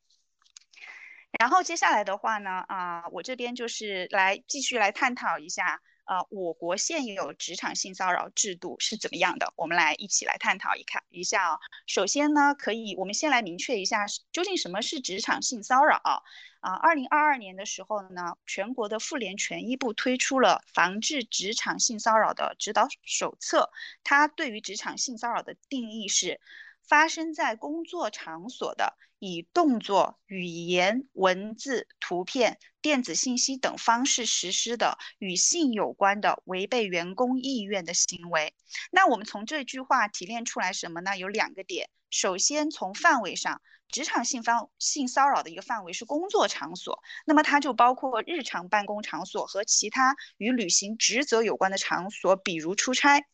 [1.40, 9.54] 然后接下来的话呢，啊，我这边就是来继续来探讨一下，呃，我国现有职场性骚扰制度是怎么样的？
[9.56, 11.60] 我们来一起来探讨一看一下啊。
[11.86, 16.02] 首先呢，可以我们先来明确一下，究竟什么是职场性骚扰？
[16.62, 23.70] 啊，二零二二年的时候呢，全国的妇联权益部推出了防治职场性骚扰的指导手册，
[24.04, 26.42] 它对于职场性骚扰的定义是。
[26.90, 38.56] 发生在工作场所的，以动作、语言、文字、图片、电子信息等方式实施的与性有关的违背员工意愿的行为。
[38.92, 41.16] 那我们从这句话提炼出来什么呢？
[41.16, 41.90] 有两个点。
[42.10, 53.28] 首先，从范围上，职场性方性骚扰的一个范围是工作场所，那么它就包括日常办公场所和其他与履行职责有关的场所，比如出差。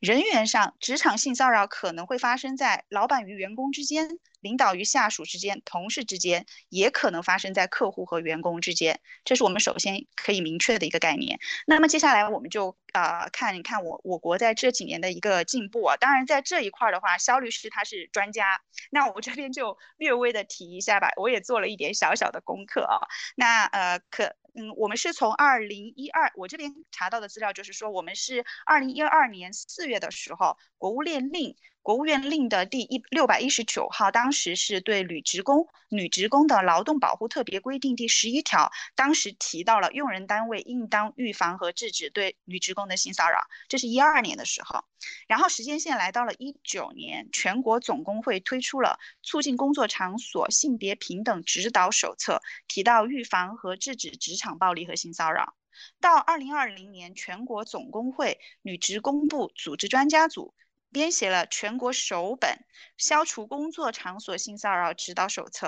[0.00, 9.00] 人员上，职场性骚扰可能会发生在老板与员工之间、领导与下属之间、同事之间，也可能发生在客户和员工之间。
[9.24, 11.38] 这是我们首先可以明确的一个概念。
[11.66, 15.96] 那么接下来我们就啊看一看我我国在这几年的一个进步啊。
[15.96, 21.10] 当然在这一块的话，肖律师他是专家，那我这边就略微的提一下吧。
[21.16, 23.00] 我也做了一点小小的功课啊。
[23.34, 24.36] 那呃可。
[24.56, 31.56] 嗯，我们是从二零一二，我这边查到的资料就是说，我们是二零一二年四月的时候，国务院令。
[31.86, 44.84] 国务院令的第一六百一十九号，当时是对女职工、女职工的劳动保护特别规定第十一条，当时提到了用人单位应当预防和制止对女职工的性骚扰，这是一二年的时候。
[45.28, 52.32] 然后时间线来到了一九年，全国总工会推出了《促进工作场所性别平等指导手册》，
[52.66, 55.54] 提到预防和制止职场暴力和性骚扰。
[56.00, 60.52] 到二零二零年，全国总工会女职工部组织专家组。
[60.90, 62.50] 编写了全国首本
[62.96, 65.66] 《消除工作场所性骚扰指导手册》，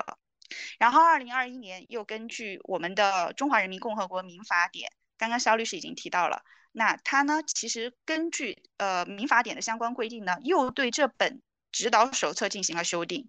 [0.79, 13.29] 然后二零二一年又根据我们的《中华人民共和国民法典》，刚刚肖律师已经提到了，那他呢，其实根据呃民法典的相关规定呢，又对这本指导手册进行了修订。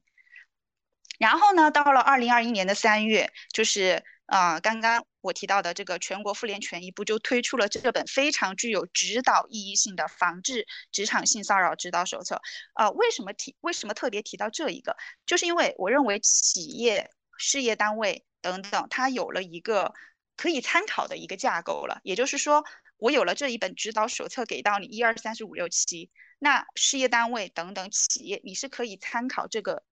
[1.17, 12.41] 然后呢，到了二零二一年的三月，就是啊，刚刚我提到的这个全国妇联权益部就推出了这本非常具有指导意义性的防治职场性骚扰指导手册。
[12.73, 13.55] 啊，为什么提？
[13.61, 14.95] 为什么特别提到这一个？
[15.25, 19.93] 就是因为我认为企业、事业单位等等，它有了一个
[20.37, 21.99] 可以参考的一个架构了。
[22.03, 22.63] 也就是说，
[22.97, 26.09] 我有了这一本指导手册给到你一二三四五六七，
[26.39, 29.83] 那事业单位等等企业，你是可以参考这个。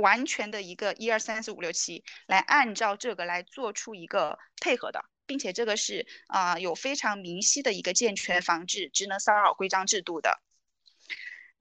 [0.00, 10.40] 完全的一个一二三四五六七，来按照这个来做出一个配合的，并且这个是啊有非常明晰的一个健全防治职能骚扰规章制度的。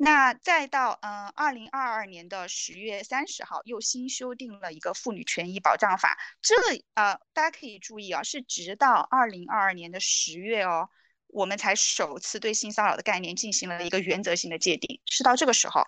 [0.02, 6.18] 那再到嗯，二零二二年的十月三十号，又新修订了一个妇女权益保障法。
[6.42, 6.56] 这
[6.94, 10.88] 呃，大家可以注意啊，是直到二零二二年的十月哦，
[11.28, 15.84] 我们才首次对性骚扰的概念进行了一个原则性的界定，是到这个时候。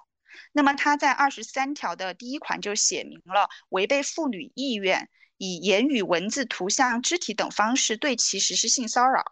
[0.51, 9.23] 那么它在二十三条的第一款就写明了，违背妇女意愿，以言语、文字、图像、肢体等方式对其实施性骚扰，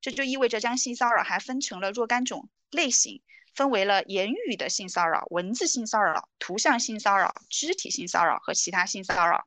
[0.00, 3.22] 这就意味着将性骚扰还分成了若干种类型。
[3.54, 9.46] 分为了言语的性骚扰、文字性骚扰、图像性骚扰、肢体性骚扰和其他性骚扰。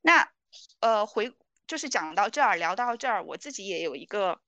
[0.00, 0.30] 那，
[0.80, 1.34] 呃，回
[1.66, 4.40] 就是讲到这儿，聊到这儿，我自己也有一个。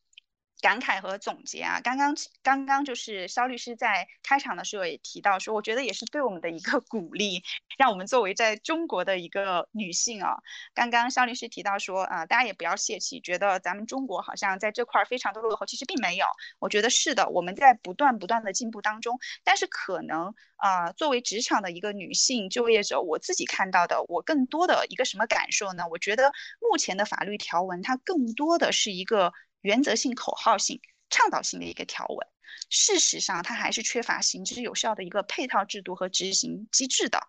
[0.60, 7.42] 感慨和总结啊，刚刚刚刚就是肖律师在开场的时候也提到说，我觉得也是对我们的一个鼓励，
[7.78, 10.36] 让我们作为在中国的一个女性啊，
[10.74, 16.26] 刚刚肖律师提到说啊，大家也不要泄气，觉得咱们中国好像在这块非常的落后，其实并没有，
[16.58, 25.84] 我觉得是的，我们在不断不断的进步当中，但是可能啊，作为职场的一个女性就业者，我自己看到的，我更多的一个什么感受呢？
[25.90, 29.32] 我觉得目前的法律条文它更多的是一个。
[29.62, 32.26] 原则性、口号性、倡导性的一个条文，
[32.70, 37.20] 事实上它还是缺乏行之有效的一个配套制度和执行机制的。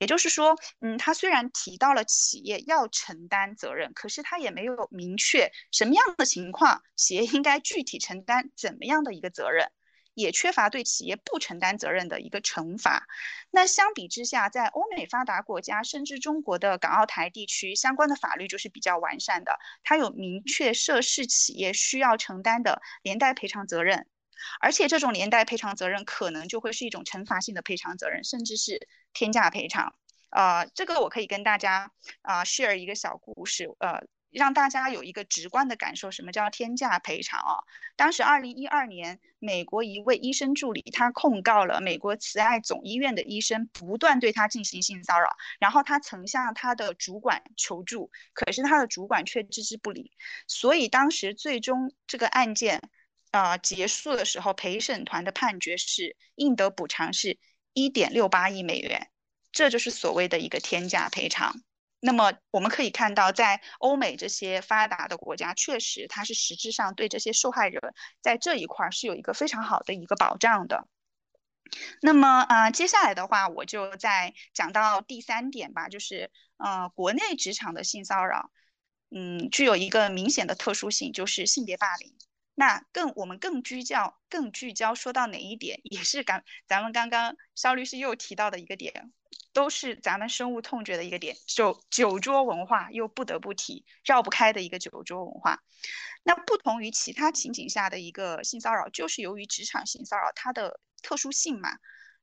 [0.00, 9.70] 也就是说，嗯，它虽然提到了企业要承担责任，可是它也没有明确什么样的情况企业应该具体承担怎么样的一个责任。
[10.20, 13.06] 也缺乏对企业不承担责任的一个惩罚。
[13.50, 24.06] 那相比之下，在欧美发达国家，甚至中国的港澳台地区，相关的法律就是比较完善的，它有明确涉事企业需要承担的连带赔偿责任，
[24.60, 29.94] 而且这种连带赔偿责任可能就会是一种惩罚性的赔偿责任，甚至是天价赔偿。
[30.30, 31.92] 呃，这个我可以跟大家
[32.22, 34.06] 啊 share 一个小故事，呃。
[34.30, 37.64] 让大家有一个直观的感受，什么叫天价赔偿啊？
[37.96, 50.12] 当时二零一二年，美国一位医生助理他控告了美国慈爱总医院的医生不断对他进行性骚扰，然后他曾向他的主管求助，可是他的主管却置之不理，
[50.46, 52.90] 所以当时最终这个案件
[53.30, 57.38] 啊结束的时候，陪审团的判决是应得补偿是
[57.72, 59.08] 一点六八亿美元，
[59.52, 61.62] 这就是所谓的一个天价赔偿。
[62.00, 67.80] 那么我们可以看到，在欧美这些发达的国家，确实它是实质上对这些受害人
[68.20, 70.86] 在这一块是有一个非常好的一个保障的。
[72.00, 78.50] 那么啊，接下来的话，我就再讲到第三点吧，就是呃，国内职场的性骚扰，
[79.10, 82.14] 嗯，具有一个明显的特殊性，就是性别霸凌。
[82.54, 89.12] 那更我们更聚焦更聚焦说到哪一点，也是刚咱们刚刚肖律师又提到的一个点。
[89.52, 95.62] 都是咱们深恶痛绝的一个点，酒酒桌文化又不得不提，绕不开的一个酒桌文化。
[96.22, 101.70] 那不同于其他情景下的一个性骚扰，就是由于职场性骚扰它的特殊性嘛，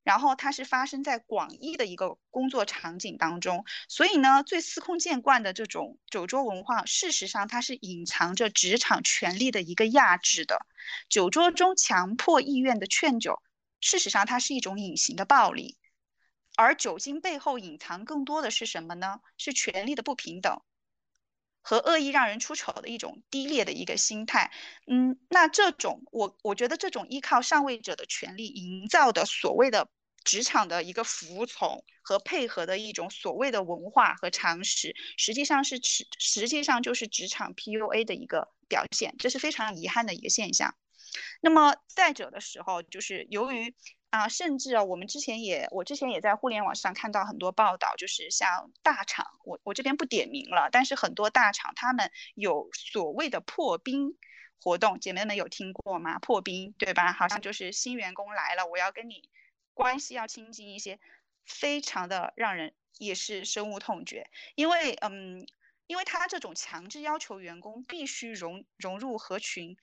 [0.04, 10.66] 然后它是发生在广义的一个工作场景当中，所以呢，最司空见惯的这种酒桌文化，事实上它是隐藏着职场权力的一个压制的。
[11.10, 13.42] 酒桌中强迫意愿的劝酒，
[13.82, 15.78] 事实上它是一种隐形的暴力。
[16.56, 19.20] 而酒精背后隐藏更多的是什么呢？
[19.38, 20.62] 是权力的不平等
[21.62, 24.52] 和恶意让人出丑的一种低劣的一个心态。
[24.88, 29.90] 嗯，那这种我我觉得这种依靠上位者的权利营造的所谓的
[30.24, 40.74] 职场的一个服从和配合的一种所谓的文化和常识，实际上是实实际上就是职场 PUA 的一个表现，这是非常遗憾的一个现象。
[41.42, 43.76] 那么再者的时候，就是由于。
[44.16, 54.18] 啊，甚至啊，我们之前也，我之前也在互联网上看到很多报道，就是像大厂，我我这边不点名了，但是很多大厂他们有所谓的破冰
[54.62, 56.18] 活动，姐妹们有听过吗？
[56.20, 57.12] 破冰对吧？
[57.12, 59.30] 好像就是新员工来了，我要跟你
[59.74, 61.00] 关系要亲近一些，
[61.46, 65.46] 非常的让人也是深恶痛绝，因为嗯，
[65.88, 69.78] 因为他这种强制要求员工必须融融入合群，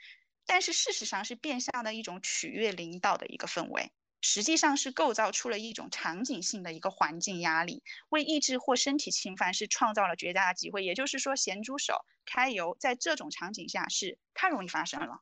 [0.47, 3.93] 但是事实上是变相的一种取悦领导的一个氛围。
[4.23, 10.85] 实际上是构造出了一种场景性的一个环境压力，为意志或身体侵犯是创造了绝佳的机会。
[10.85, 15.19] 也就是说，咸猪手揩油在这种场景下是太容易发生了。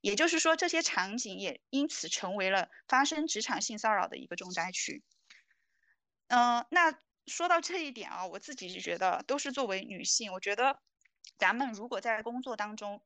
[0.00, 5.04] 也就是说，这些场景也因此成为了发生职场性骚扰的一个重灾区。
[6.26, 10.80] 嗯，那说到这一点啊，我自己是觉得，都是作为女性，我觉得
[11.38, 13.00] 咱们如果在工作当中。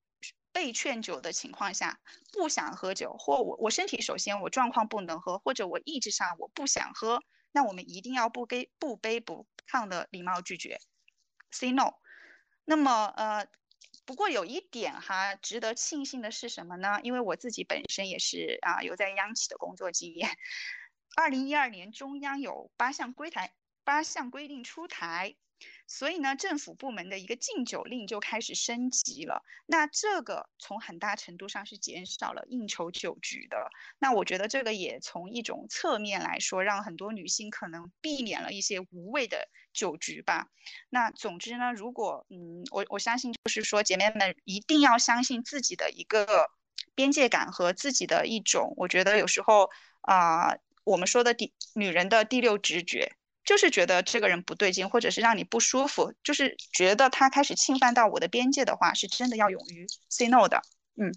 [0.59, 2.01] 被劝酒的情况下，
[2.33, 10.81] 不想喝酒，或我我身体首先我状况不能喝，或者我意志上我不想喝，那我们一定要不卑不卑不亢的礼貌拒绝
[11.53, 11.95] ，say no。
[12.65, 13.47] 那么呃，
[14.05, 16.99] 不过有一点哈，值得庆幸的是什么呢？
[17.05, 20.29] 因为我自己本身也是啊有在央企的工作经验。
[21.15, 23.55] 二零一二年中央有八项规台
[23.85, 25.37] 八项规定出台。
[25.91, 29.43] 所以呢，政府部门的一个禁酒令就开始升级了。
[29.65, 33.71] 那这个从很大程度上是减少了应酬酒局的。
[33.99, 40.49] 那我觉得这个也从一种侧面来说，让很多女性可能避免了一些无谓的酒局吧。
[40.91, 46.51] 那总之呢，如果嗯，我我相信就是说，姐妹们一定要相信自己的一个
[46.95, 49.71] 边界感和自己的一种，我觉得有时候
[50.03, 53.15] 啊，我们说的第女人的第六直觉。
[53.49, 60.61] 就是觉得这个人不对劲，或者是让你不舒服，就是觉得他开始侵犯到我的边界的话，是真的要勇于 say no 的。
[61.01, 61.11] 嗯，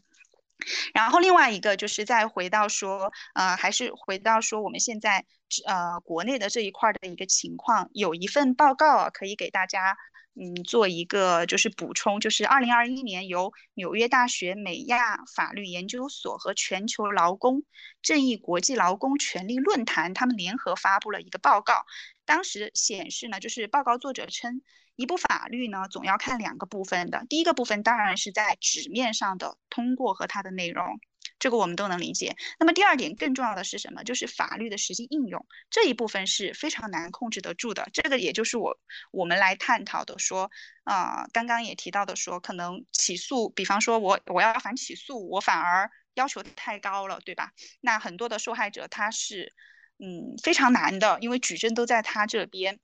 [0.93, 5.25] 然后另外一个就是再回到说，呃，还是回到说我们现在
[5.67, 9.97] 呃国内的这一块的一个情况，有一份报告啊，可以给大家。
[10.33, 17.63] 嗯，做一个就是补充，就是二零二一年由纽约大学美亚法律研究所和全球劳工
[18.01, 21.83] 正义国际劳工权利论坛他们联合发布了一个报告。
[22.31, 24.61] 当时显示呢，就是报告作者称，
[24.95, 30.97] 一部法律呢总要看两个部分的，第一个部分当然是在纸面上的通过和它的内容。
[31.39, 32.37] 这个我们都能理解。
[32.57, 34.01] 那么第二点更重要的是什么？
[34.05, 37.89] 就是法律的实际应用这一部分是非常难控制得住的。
[37.91, 38.79] 这个也就是我
[39.11, 40.49] 我们来探讨的，说
[40.85, 47.51] 啊，刚刚也提到的，说可能起诉，比方说我我要反起诉，我反而要求太高了，对吧？
[47.81, 49.53] 那很多的受害者他是
[50.01, 52.79] 嗯非常难的，因为举证都在他这边。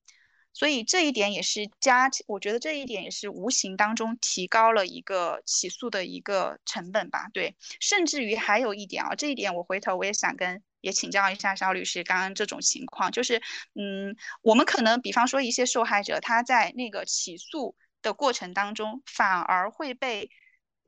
[0.53, 7.28] 所以这一点也是加，我觉得这一点也是无形当中提高了一个起诉的一个成本吧。
[7.32, 13.39] 对，甚至于还有一点啊，这一点我回头我也想跟也请教一下肖律师，刚刚这种情况就是，
[13.76, 20.32] 嗯，我们可能比方说一些受害者他在那个起诉的过程当中，反而会被，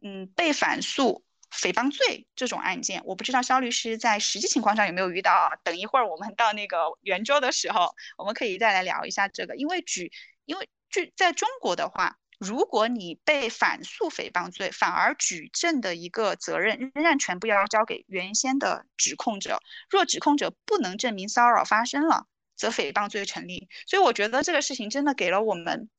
[0.01, 1.23] 嗯，被反诉。
[1.51, 5.55] 诽谤罪这种案件，我不知道肖律师在实际情况上有没有遇到啊。
[5.63, 9.55] 等一会儿我们到那个圆桌的时候，我们可以再来聊一下这个。
[9.55, 10.11] 因为举，
[10.45, 19.59] 因为举在中国的话，如果你被反诉诽谤罪，反而举证的一个责任仍然全部要交给原先的指控者。
[19.89, 23.67] 若指控者不能证明骚扰发生了，则诽谤罪成立。
[23.87, 25.89] 所以我觉得这个事情真的给了我们。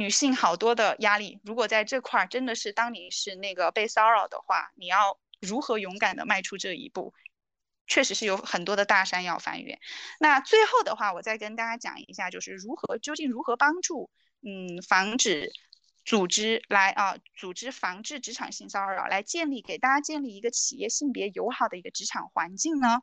[0.00, 7.12] 女性好多的压力，如果在这块儿真的是当你是那个被骚扰的话，你要如何勇敢的迈出这一步，
[7.86, 9.78] 确实是有很多的大山要翻越。
[10.18, 14.08] 那最后的话，我再跟大家讲一下，就是如何究竟如何帮助
[14.40, 15.52] 嗯防止
[16.06, 23.02] 组织来啊组织防治职场性骚扰，来建立给大家建立一个企业性别友好的一个职场环境呢？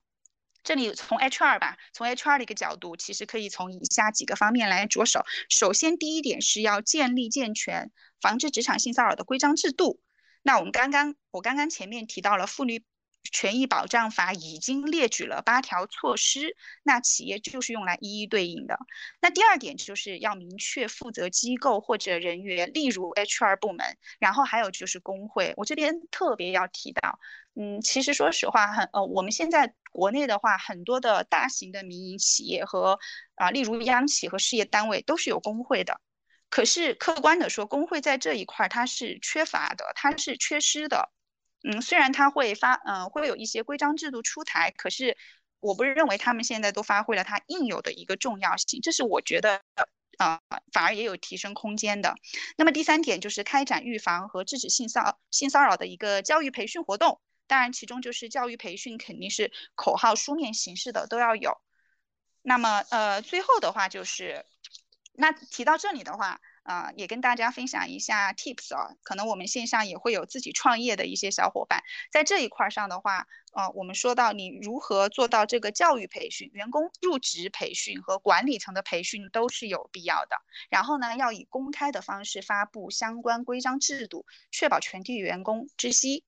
[0.67, 5.23] 这里从 HR 吧，从 HR 的一个角度，其实可以从以下几个方面来着手。
[5.49, 7.89] 首先，第一点是要建立健全
[8.19, 10.01] 防治职场性骚扰的规章制度。
[10.41, 12.83] 那我们刚刚，我刚刚前面提到了《妇女
[13.31, 18.77] 权益保障法》已经列举了八条措施，那企业就是用来一一对应的。
[19.21, 25.53] 那第二点就是要明确负责机构或者人员，例如 HR 部门，然后还有就是工会。
[25.55, 27.19] 我这边特别要提到。
[27.59, 32.99] 嗯，其实说实话，很呃，我们现在国内的话，很多的大型的民营企业和
[33.33, 35.99] 啊，例如央企和事业单位都是有工会的。
[36.51, 41.11] 可是客观的说，工会在这一块它是缺乏的，它是缺失的。
[41.67, 45.17] 嗯，虽然它会发，嗯，会有一些规章制度出台，可是
[45.59, 49.61] 我不是认为他们现在都发挥了它应有的一个重要性，这是我觉得
[50.19, 50.39] 啊，
[50.71, 52.13] 反而也有提升空间的。
[52.55, 57.19] 那么第三点就是开展预防和制止性骚性骚扰的一个教育培训活动。
[57.47, 61.57] 当然，其中就是教育培训肯定是口号、书面形式的都要有。
[62.41, 64.45] 那么，呃，最后的话就是，
[65.13, 68.95] 那提到这里的话，啊，也跟大家分享一下 tips 啊。
[69.03, 80.37] 可能我们线上也会有自己创业的一些小伙伴，在这一块上的话，呃，我们说到你如何做到这个教育培训、员工入职培训和管理层的培训都是有必要的。
[80.69, 86.23] 然后呢，要以公开的方式发布相关规章制度，确保全体员工知悉。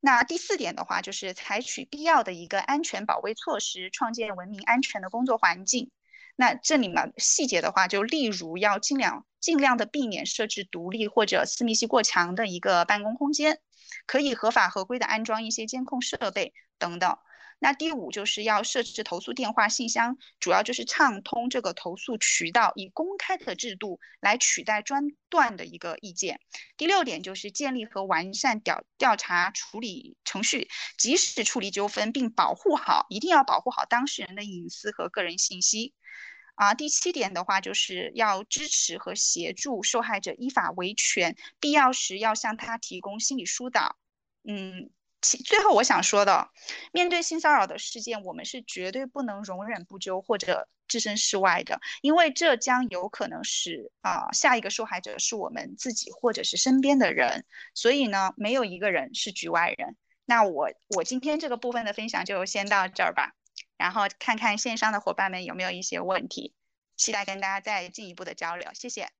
[0.00, 5.90] 那第四点的话，就是采取必要的一个安全保卫措施，创建文明安全的工作环境。
[6.36, 13.58] 那这里面细节的话，就例如要尽量尽量的避免设置独立或者私密性过强的一个办公空间，
[14.06, 17.18] 可以合法合规的安装一些监控设备等等。
[17.62, 26.40] 那第五就是要设置投诉电话信箱，主要就是畅通这个投诉渠道，以公开的制度来取代专断的一个意见。
[26.78, 35.92] 第六点就是建立和完善调调查处理程序，及时处理纠纷，并保护好，一定要保护好当事人的隐私和个人信息。
[36.54, 43.96] 啊，第七点的话就是要支持和协助受害者依法维权，必要时要向他提供心理疏导。
[44.44, 44.90] 嗯，
[45.20, 46.50] 其最后我想说的，
[46.92, 57.44] 面对性骚扰的事件，我们是绝对不能容忍不究或者置身事外的，因为这将有可能使啊下一个受害者是我们自己或者是身边的人，
[57.74, 59.96] 所以呢，没有一个人是局外人。
[60.24, 63.34] 那我我今天这个部分的分享就先到这儿吧，
[63.76, 66.54] 然后看看线上的伙伴们有没有一些问题，
[66.96, 69.10] 期待跟大家再进一步的交流，谢谢。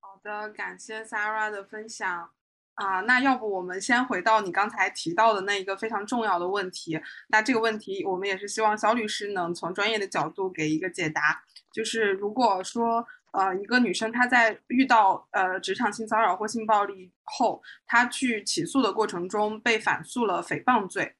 [0.00, 2.30] 好的，感谢 Sarah 的分享
[2.78, 13.06] 啊，那要不我们先回到你刚才提到的那一个非常重要的问题，那这个问题我们也是希望肖律师能从专业的角度给一个解答，就是如果说。
[13.30, 21.14] 呃，一个女生她在遇到呃职场性骚扰或性暴力后，她去起诉的过程中被反诉了诽谤罪，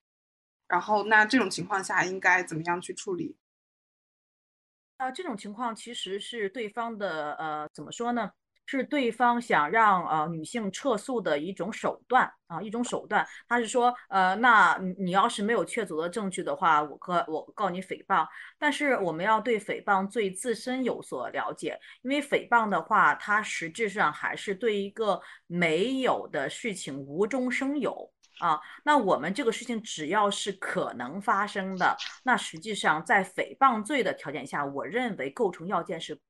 [0.67, 3.37] 然后那这种情况下应该怎么样去处理？
[4.97, 8.33] 啊，这种情况其实是对方的呃怎么说呢？
[8.77, 13.27] 是对方想让呃女性撤诉的一种手段啊，一种手段。
[13.49, 18.27] 他是说，呃，那你要是没有确凿的证据的话，我告我告你诽谤。
[18.59, 28.61] 但是我们要对诽谤罪自身有所了解，因为诽谤的话，它实质上还是对一个没有的事情无中生有啊。
[28.85, 36.21] 那我们这个事情只要是可能发生的，那实际上在诽谤罪的条件下，我认为构成要件是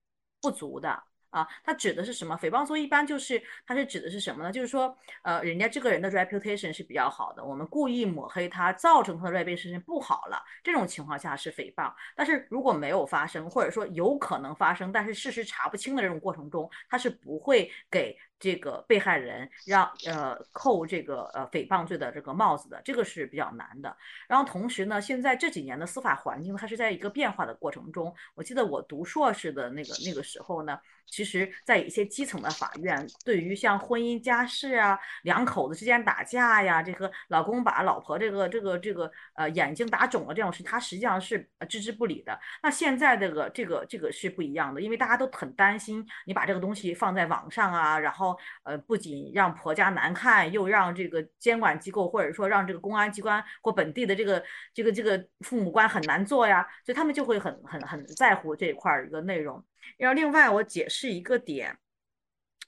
[0.41, 1.03] 不足的。
[1.31, 2.39] 啊，它指的是什么？
[2.41, 4.51] 诽谤罪一般就是，它是指的是什么呢？
[4.53, 11.93] 就是说，呃，人家这个人的 reputation 是比较好的，我们故意抹黑他，造成他的 reputation 不好了，这种情况下是诽谤。
[12.17, 18.17] 但是如果没有发生，或者说有可能发生，但是事实查不清的这种过程中，他是不会给。
[18.41, 23.97] 这个被害人让呃扣这个呃诽谤罪的这个帽子的，这个是比较难的。
[24.29, 28.15] 然后同时呢，现在这几年的司法环境它是在一个变化的过程中。
[28.35, 42.39] 我记得我读硕士的那个那个时候呢，其实在一些基层的法院，对于像婚姻家事啊、两口子之间打架呀，这个老公把老婆这个这个这个呃眼睛打肿了这种事，他实际上是置之不理的。
[42.63, 48.28] 那现在这个这个这个是不一样的，因为大家都很担心你把这个东西放在网上啊，然后。
[48.65, 54.43] 呃，不仅让婆家难看，又让这个监管机构或者说让这个公安机关或本地的这个
[54.75, 59.65] 这个这个父母官很难做呀，所以他们就会很很很在乎这一块儿一个内容。
[59.97, 61.79] 然后另外我解释一个点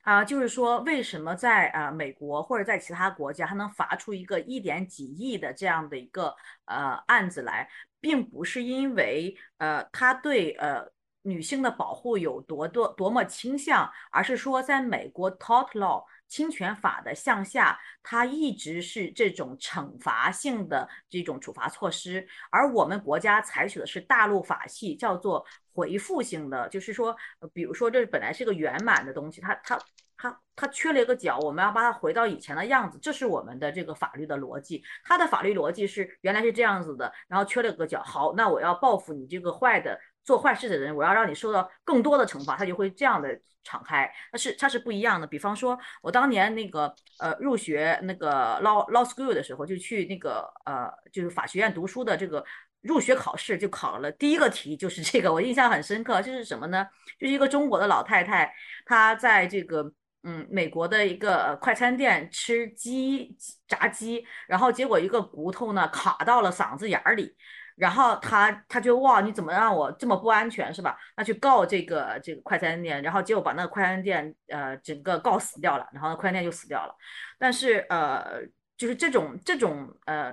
[0.03, 6.35] 啊，就是说为什么在啊美国或者在其他国家还能罚出一个一点几亿的这样的一个
[6.65, 7.69] 呃案子来，
[8.01, 10.91] 并不是因为呃他对呃。
[11.23, 25.45] 女性的保护有多多多么倾向，而是说，在美国 tort law 侵权法的向下，它一直是这种惩罚性的这种处罚措施，而我们国家采取的是大陆法系，叫做
[25.75, 27.15] 回复性的，就是说，
[27.53, 29.79] 比如说这本来是个圆满的东西，它它
[30.17, 34.83] 它它缺了一个角，我们要把它回到以前的样子，这是我们的这个法律的逻辑。
[35.05, 40.01] 它的法律逻辑是原来是这样子的，然后缺了个角，好，那我要报复你这个坏的。
[40.25, 43.29] 做坏事的人，我要让你受到更多的惩罚，他就会这样的
[43.65, 44.11] 敞开。
[44.31, 45.27] 但是他是不一样的。
[45.27, 52.45] 比方说，我当年那个呃入学那个 law law school 的时候，就去那个呃就是法学院读书的这个
[52.83, 56.23] 入学考试，就考了第一个题就是这个，我印象很深刻。
[56.23, 56.87] 就是什么呢？
[57.19, 58.53] 就是一个中国的老太太，
[58.85, 59.93] 她在这个
[60.23, 67.35] 嗯美国的一个快餐店吃鸡炸鸡，然后结果一个骨头呢卡到了嗓子眼儿里。
[67.81, 70.99] 然后他他就哇，你怎么让我这么不安全是吧？
[71.17, 76.95] 那去告这个这个快餐店，然后结果把那个快餐店呃整个告死掉了，然后快餐店就死掉了。
[77.39, 78.43] 但是呃，
[78.77, 80.31] 就是这种这种呃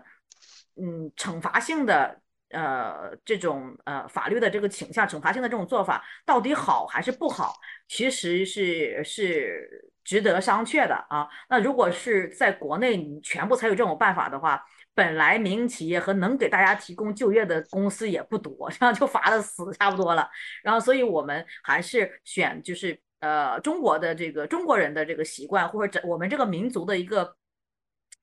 [0.75, 2.19] 嗯惩罚性的
[2.49, 7.53] 呃这种呃法律的这个倾向，惩罚性的这种做法到底好还是不好？
[7.87, 11.29] 其实是是值得商榷的啊。
[11.49, 14.61] 那如果是在国内你全部采取这种办法的话。
[14.97, 20.27] 本来民营企业和能给大家提供就业的公司也不多， 这样就罚的死差不多了。
[20.63, 27.35] 然后，所以我们还是选就是呃中国的这个中国人的这个习惯，或者我们这个民族的一个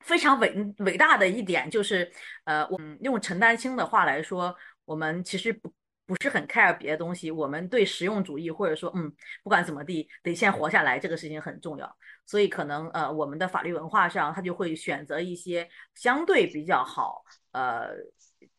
[0.00, 2.10] 非常伟伟大的一点，就是
[2.42, 4.52] 呃，我们用陈丹青的话来说，
[4.84, 5.72] 我们其实不。
[6.06, 9.10] 不是很 care 别的东西，我们对实用主义或者说，嗯，
[9.42, 11.96] 不管怎么地，得先活下来，这个事情很重要。
[12.26, 17.90] 所以可能呃，我们的法律文化上，他就会选择一些相对比较好，呃，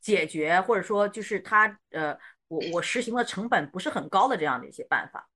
[0.02, 2.18] 解决或者说就是他呃，
[2.48, 5.28] 我我实行的成本不是很高的这样的一些办法。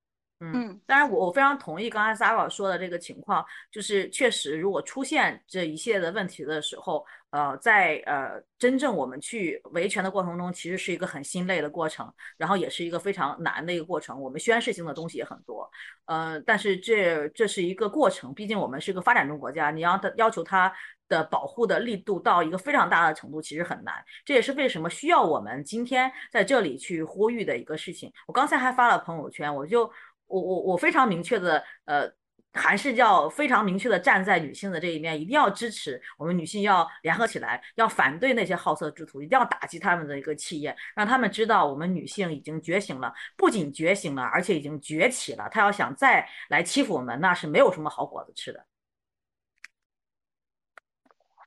[0.41, 14.19] 嗯，当然我我非常同意刚才 Sarah 说的这个情况，就是确实如果出现这一系列的问题的时候，呃，在呃真正我们去维权的过程中，其实是一个很心累的过程，然后也是一个非常难的一个过程。
[14.19, 15.69] 我们宣誓性的东西也很多，
[16.05, 20.73] 呃，但是这这是一个过程，毕竟我们是一个发展中国家，你要它要求它
[21.07, 23.93] 的保护的力度到一个非常大的程度，其实很难。
[24.25, 28.11] 这也是为什么需要我们今天在这里去呼吁的一个事情。
[28.27, 29.83] 我刚才还发了朋友圈，我就
[30.25, 32.11] 我我我非常明确的呃。
[32.53, 45.47] 还是要非常明确的站在女性的这一面，一定要支持我们女性，要联合起来，要反对那些好色之徒，一定要打击他们的一个企业，让他们知道我们女性已经觉醒了，不仅觉醒了，而且已经崛起了。
[45.51, 48.65] 他要想再来欺负我们，那是没有什么好果子吃的。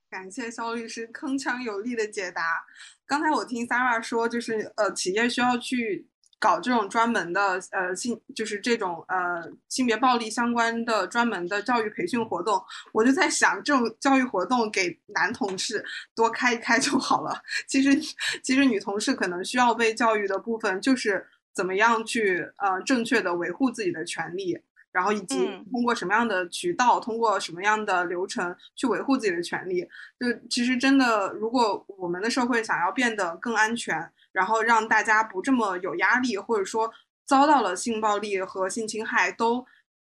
[0.09, 2.65] 感谢肖律师铿锵有力的解答。
[3.07, 6.07] 刚才我听 Sarah 说，就是呃，企业需要去。
[6.43, 12.61] 搞这种专门的呃性就是这种呃性别暴力相关的专门的教育培训活动，
[12.93, 15.85] 我就在想，这种教育活动给男同事
[16.17, 17.41] 多开一开就好了。
[17.69, 17.95] 其实
[18.43, 21.25] 其实女同事可能需要被教育的部分就是
[21.55, 24.59] 怎么样去呃正确的维护自己的权利，
[24.93, 29.83] 然后以及通过什么样的渠道，通过什么样的流程去维护自己的权利。
[30.21, 34.13] 就其实真的，如果我们的社会想要变得更安全。
[34.33, 36.91] 然后让大家不这么有压力，或者说
[37.27, 39.67] 遭到了性暴力和性侵害，都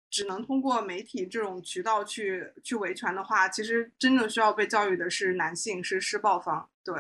[0.10, 6.70] 只能通过媒体这种渠道去去维权的话，其实真正需要被教育的是男性，是施暴方。
[6.86, 6.96] 对，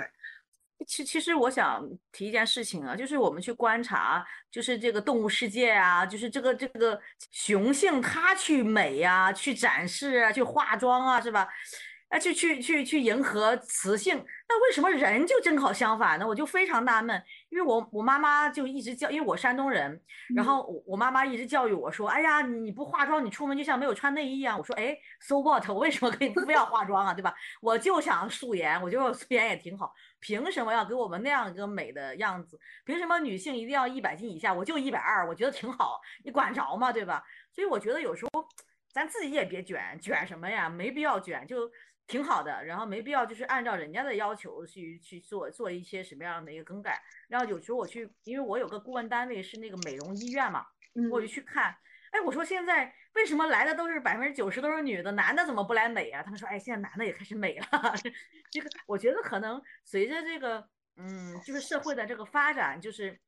[0.85, 6.99] 其其实我想提一件事情啊，就是我们去观察，就是这个动物世界啊，就是这个这个
[7.31, 11.47] 雄性它去美呀，去展示啊，去化妆啊，是吧？
[12.13, 16.27] 啊，去去去去迎合雌性，那为什么人就正好相反呢？
[16.27, 19.99] 我就非常纳闷，因为我我妈妈就一直教，因为我山东人，
[20.35, 24.59] 然后我我妈妈一直教育我说，哎呀，你不化妆，你出门就像没有穿内衣一样。
[24.59, 25.67] 我说，哎，so what？
[25.67, 27.15] 我为什么可以不要化妆啊？
[27.15, 27.33] 对吧？
[27.59, 32.59] 我就想素颜，我觉得素颜也挺好，凭什么要给我们那样一个美的样子？
[32.85, 34.53] 凭什么女性一定要一百斤以下？
[34.53, 36.91] 我就一百二，我觉得挺好，你管着吗？
[36.91, 37.23] 对吧？
[37.51, 38.45] 所以我觉得有时候
[38.91, 40.69] 咱自己也别卷，卷什么呀？
[40.69, 41.71] 没必要卷，就。
[42.05, 47.01] 挺好的，然后没必要就是按照人家的要求去去做做一些什么样的一个更改。
[47.27, 50.65] 然后有时候我去，因为我有个顾问单位是那个美容医院嘛，
[51.09, 51.75] 我就去看。
[52.11, 56.21] 哎，我说现在为什么来的都是百分之九十都是女的，男的怎么不来美啊？
[56.21, 57.65] 他们说，哎，现在男的也开始美了。
[58.51, 63.19] 这个我觉得可能随着这个，嗯，就是社会的这个发展，就是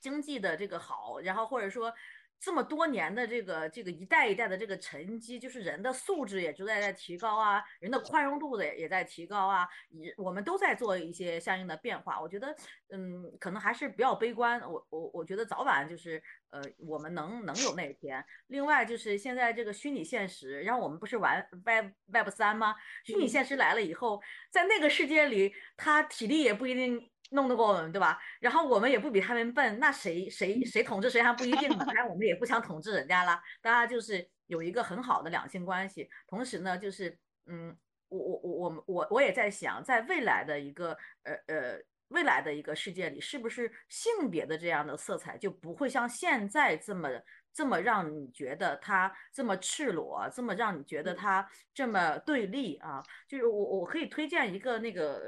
[0.00, 1.92] 经济的这个好，然后或者说。
[2.38, 12.20] 这么多年的这个这个一代一代的这个沉积，就是人的素质也就在在提高啊，人的宽容度的也在提高啊，也我们都在做一些相应的变化。
[12.20, 12.54] 我觉得，
[12.90, 14.60] 嗯，可能还是不要悲观。
[14.60, 18.24] 我我我觉得早晚就是呃，我们能能有那一天。
[18.48, 22.76] 另外就是现在这个虚拟现实，然后我们不是玩 Web Web 三吗？
[23.04, 27.10] 虚拟现实来了以后，在那个世界里，他体力也不一定。
[27.30, 28.18] 弄得过我们，对吧？
[28.40, 31.84] 然后我们也不比他们笨，那谁谁谁统治谁还不一定呢。
[31.84, 33.42] 当然，我们也不想统治人家啦。
[33.60, 37.76] 大家就是有一个很好的两性关系，同时呢，就是嗯，
[38.08, 47.08] 我我我我我我也在想，在未来的一个呃呃未来的一个世界里，是不是性别的这样的色彩就不会像现在这么
[47.52, 53.02] 这么让你觉得它这么赤裸，这么让你觉得它这么对立啊？
[53.26, 55.20] 就是我我可以推荐一个那个。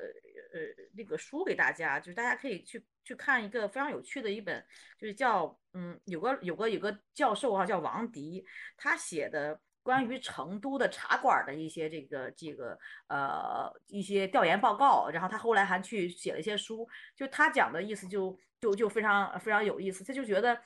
[0.52, 0.60] 呃，
[0.94, 4.64] 那个书给大家，就是大家可以去去看一个非常有趣的一本，
[4.98, 8.44] 就是叫嗯，有个有个有个教授啊，叫王迪，
[8.76, 12.78] 他写的关于成都的茶馆的一些这个这个
[13.08, 20.60] 呃一些调研报告，然后他后来还去写了一些书，就他讲的意思就就就非常非常有意思，他就觉得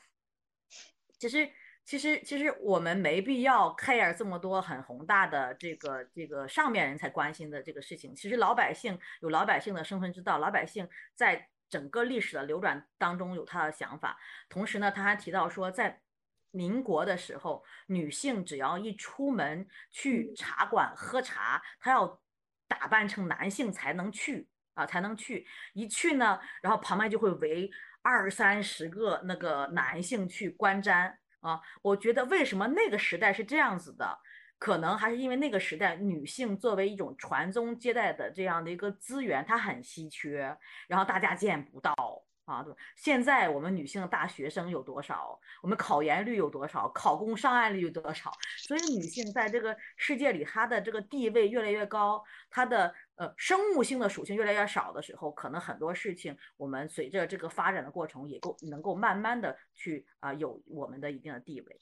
[1.19, 1.49] 其实。
[1.85, 8.15] 其实，其实我们没必要 care 这么多很宏大的这个这个上面人才关心的这个事情。
[8.15, 14.17] 其实老百姓有老百姓的生存之道，老百姓在整个历史的流转当中有他的想法。
[14.47, 16.01] 同时呢，他还提到说，在
[16.51, 22.21] 民国的时候，女性只要一出门去茶馆喝茶，她要
[22.67, 25.45] 打扮成男性才能去啊，才能去。
[25.73, 27.69] 一去呢，然后旁边就会围
[28.01, 31.13] 二三十个那个男性去观瞻。
[31.43, 34.17] 啊，我觉得为什么那个时代是这样子的，
[34.57, 41.93] 可能还是因为那个时代女性作为一种传宗接代的这样的一个资源，它很稀缺，然后大家见不到。
[42.45, 45.39] 啊，对，现在我们女性大学生有多少？
[45.61, 46.89] 我们考研率有多少？
[46.89, 48.31] 考公上岸率有多少？
[48.57, 61.79] 所以女性在这个世界里，她的这个地位越来越高，她的呃生物性的属性越来越少的时候，可能很多事情我们随着这个发展的过程，也够能够慢慢的去啊有我们的一定的地位。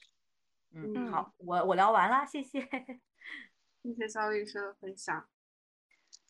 [0.74, 2.60] 嗯，好，我我聊完了，谢谢，
[3.82, 5.31] 谢谢肖律师的分享。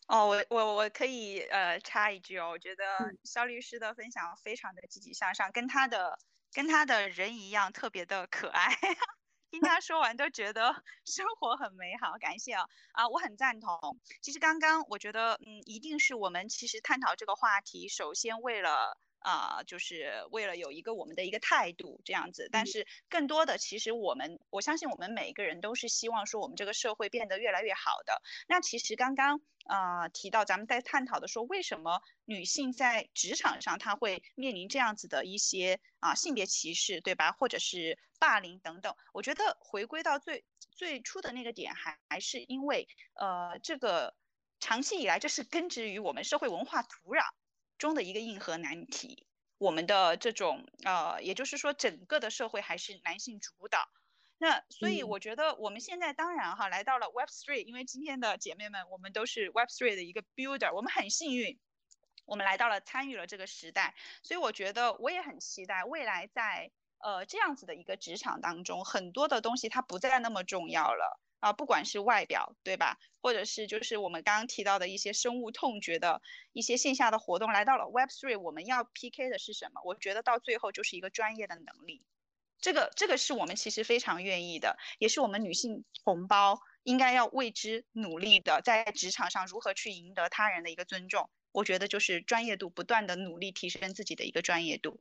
[0.07, 2.83] 哦，我我我可以呃插一句哦，我觉得
[3.23, 6.19] 肖律师的分享非常的积极向上，跟他的
[6.53, 8.67] 跟他的人一样特别的可爱。
[9.49, 10.73] 听他说完都觉得
[11.05, 13.99] 生活很美好，感谢啊啊，我很赞同。
[14.21, 18.97] 其实刚刚我觉得，嗯，一定是我们其实探讨这个话题，首先为了。
[19.23, 28.21] 啊，就是为了有一个我们的一个态度这样子，但是更多的其实我们，我相信我们每一个人都是希望说我们这个社会变得越来越好的。
[28.47, 37.31] 那其实刚刚啊提到咱们在探讨的说，为什么女性在职场上她会面临这样子的一些啊性别歧视，对吧？
[37.31, 38.93] 或者是霸凌等等？
[39.13, 44.13] 我觉得回归到最最初的那个点，还还是因为呃这个
[44.59, 47.23] 长期以来这是根植于我们社会文化土壤。
[47.77, 53.89] 中的一个硬核难题，我们的这种呃，也就是说，整个的社会还是男性主导。
[54.37, 61.59] 那所以我觉得我们现在当然哈来到了 Web Three，因为今天的姐妹们我们都是 Web Three 的一个 builder，我们很幸运，
[62.25, 63.95] 我们来到了参与了这个时代。
[64.21, 71.21] 所以我觉得我也很期待未来在呃这样子的一个职场当中，很多的东西它不再那么重要了。
[71.43, 72.97] 啊，不管是外表，对吧？
[73.21, 76.21] 或者是就是我们刚刚提到的一些深恶痛绝的
[76.53, 79.81] 一些线下的活动，来到了 Web Three，我们要 PK 的是什么？
[79.83, 82.01] 我觉得到最后就是一个专业的能力。
[82.61, 91.29] 这个这个是我们其实非常愿意的，也是我们女性同胞应该要为之努力的，在职场上如何去赢得他人的一个尊重。
[91.53, 94.99] 我觉得就是专业度不断的努力提升自己的一个专业度，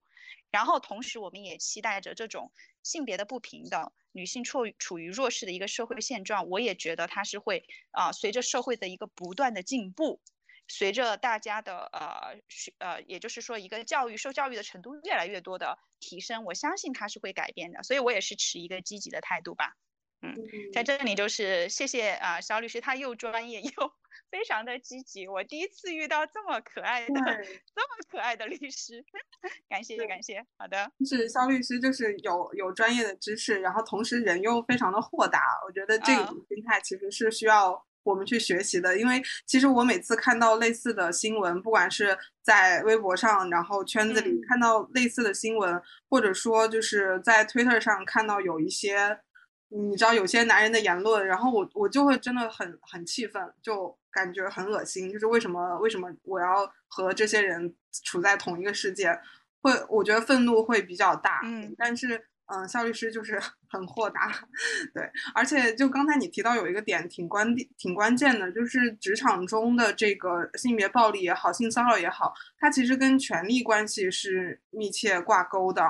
[0.52, 2.52] 然后同时我们也期待着这种
[2.84, 10.20] 性别的不平等、女性处处于弱势的一个社会现状，我也觉得它是会啊随着社会的一个不断的进步，
[10.68, 19.76] 随着大家的呃学呃也就是说一个教育受教育的程度越来越多的提升，我相信它是会改变的，所以我也是持一个积极的态度吧。
[20.20, 20.36] 嗯，
[20.72, 23.94] 在这里就是谢谢啊，肖律师，他又专业又
[24.32, 25.28] 非常的积极。
[25.28, 29.04] 我第一次遇到这么可爱的、 这么可爱的律师，
[29.68, 30.42] 感谢感谢。
[30.56, 35.38] 好的，是肖律师，就是有有专业的知识，然后同时人又非常的豁达。
[35.66, 45.78] 我觉得这种心态其实是需要我们去学习的，因为其实我每次看到类似的新闻，不管是在微博上，然后圈子里看到类似的新闻，
[46.08, 49.20] 或者说就是在 Twitter 上看到有一些。
[49.74, 55.10] 你知道有些男人的言论，然后我我就会真的很很气愤，就感觉很恶心。
[55.10, 59.18] 就是为什么为什么我要和这些人处在同一个世界？
[59.60, 61.40] 会我觉得愤怒会比较大。
[61.44, 63.40] 嗯，但是嗯，肖律师就是
[63.70, 64.30] 很豁达，
[64.92, 65.08] 对。
[65.34, 75.82] 而且就刚才你提到有一个点挺关挺关键的，就是职场中的这个性别暴力也好，性骚扰也好，它其实跟权力关系是密切挂钩的。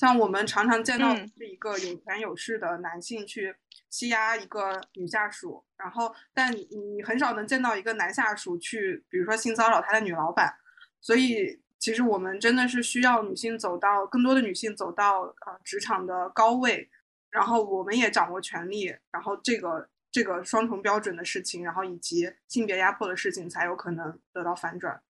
[0.00, 3.54] 像我们常常见到是一个有权有势的男性去
[3.90, 10.54] 欺压一个女下属，然后但你很少能见到一个男下属去，比如说性骚扰他的女老板。
[11.02, 16.88] 所以其实我们真的是需要女性走到更多的女性走到呃职场的高位，
[17.28, 25.02] 然后我们也掌握权力，然后这个这个双重标准的事情，然后以及性别压迫的事情才有可能得到反转，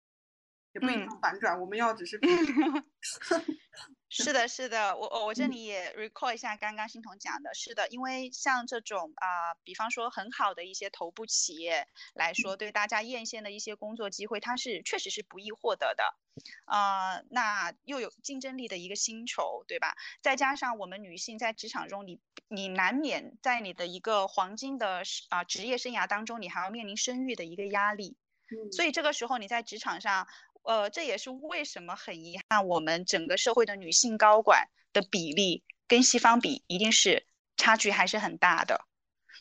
[0.72, 2.18] 也不一定反转，我们要只是。
[4.10, 16.16] 是的， 是的，我我我这里也 recall 一下刚刚欣桐讲的，是的，因为像这种啊，比方说很好的一些头部企业来说，对大家艳羡的一些工作机会，它是确实是不易获得的，
[16.64, 19.94] 啊，那又有竞争力的一个薪酬，对吧？
[20.20, 28.16] 再加上我们女性在职场中，你你难免在你的一个黄金的啊职业生涯当中，你还要面临生育的一个压力，
[28.72, 30.26] 所以这个时候你在职场上。
[30.62, 38.84] 呃，这也是为什么很遗憾，我们整个社会的女性高管的比例跟西方比，一定是差距还是很大的。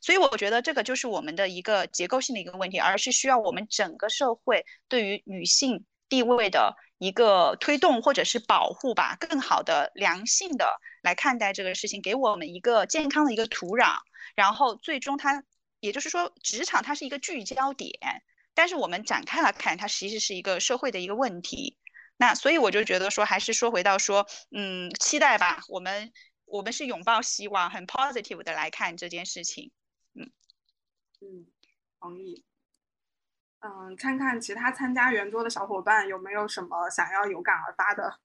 [0.01, 13.97] 所以我觉得这个就是我们的一个结构性的一个问题，而是需要我们整个社会对于女性地位的一个推动或者是保护吧，更好的良性的来看待这个事情，给我们一个健康的一个土壤，
[14.35, 15.43] 然后最终它，
[15.81, 17.91] 也就是说，职场它是一个聚焦点。
[18.59, 21.77] 但是我们展开来看，它其实是一个社会的一个问题。
[22.17, 25.61] 那所以我就觉得说，还是说回到说，嗯，期待吧。
[25.69, 26.11] 我们
[26.43, 29.71] 我们是拥抱希望，很 positive 的来看这件事情。
[30.13, 30.29] 嗯
[31.21, 31.47] 嗯，
[32.01, 32.43] 同意。
[33.59, 38.19] 嗯，看看其他参加圆桌的小伙伴有没有什么想要有感而发的。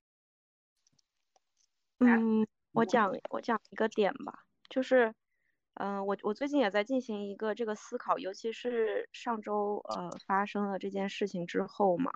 [2.01, 5.14] 嗯，我讲我讲一个点吧，就是。
[5.74, 12.12] 嗯，我我最近也在进行一个这个思考，尤其是上周呃发生了这件事情之后嘛，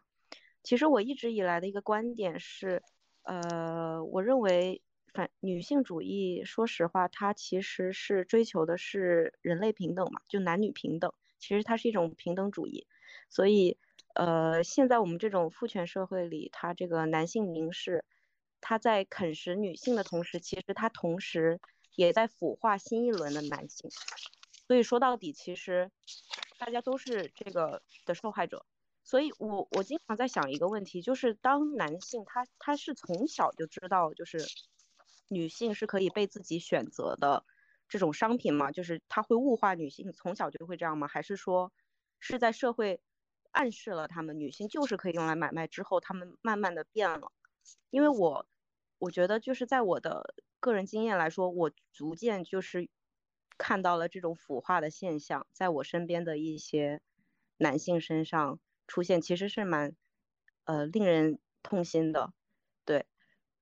[0.63, 2.83] 其实我一直以来的一个观点是，
[3.23, 4.81] 呃，我认为
[5.13, 12.87] 反女性主义，说实话，它其实是追求的是人类平等嘛，就男女平等，其实它是一种平等主义。
[13.29, 13.77] 所以，
[14.15, 18.05] 呃，现在我们这种父权社会里，他这个男性凝视，
[18.61, 21.61] 他在啃食女性的同时，其实他同时
[21.99, 23.91] 也在腐化新一轮的男性。
[24.69, 25.91] 所以说到底，其实
[26.57, 28.65] 大家都是这个的受害者。
[29.03, 34.39] 所以我我经常在想一个问题，就是当男性他他是从小就知道，就是
[35.29, 37.45] 女性是可以被自己选择的
[37.89, 38.71] 这种商品吗？
[38.71, 41.09] 就是他会物化女性，从小就会这样吗？
[41.09, 41.73] 还是说
[42.21, 43.01] 是在社会
[43.51, 47.33] 暗示了他们女性就是可以用来买卖之后，他们慢慢的变了？
[47.91, 48.47] 因为我
[48.99, 52.89] 我觉得就是在我的个人经验来说，我逐渐就是
[53.57, 57.01] 看到了这种腐化的现象，在我身边的一些
[57.57, 58.61] 男性身上。
[58.91, 59.95] 出现其实是蛮，
[60.65, 62.33] 呃，令人痛心的，
[62.87, 63.05] 对。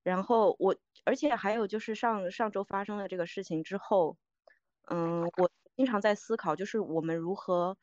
[0.04, 4.16] 然后我，而且还有就是上上周发生了这个事情之后，
[4.88, 7.76] 嗯，我经常在思考，就是我们如何，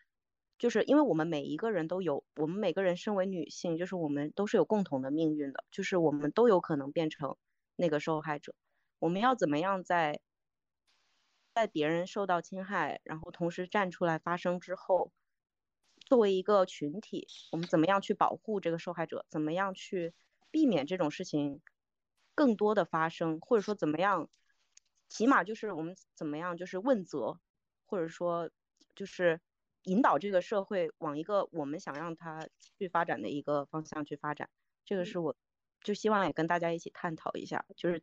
[0.58, 7.36] 就是因为我们每一个人都有，我们每个人身为女性，就是我们都是有共同的命运的，就是我们都有可能变成
[7.76, 8.56] 那个受害者。
[9.04, 10.22] 我们要怎么样在，
[11.54, 15.12] 在别人受到侵害，然后同时站出来发声之后？
[16.06, 19.26] 作为一个群体，我们怎么样去保护这个受害者？
[19.30, 20.14] 怎么样去
[20.52, 21.62] 避免这种事情
[22.34, 23.42] 更多的发生？
[23.42, 24.30] 或者说怎么样，
[25.10, 27.42] 起码就是我们怎么样就是问责，
[27.86, 28.50] 或者说
[28.96, 29.42] 就是
[29.84, 32.48] 引导这个社会往一个我们想让它
[32.78, 34.50] 去发展的一个方向去发展。
[34.86, 35.36] 这个是我
[35.82, 38.02] 就希望也跟大家一起探讨一下，就是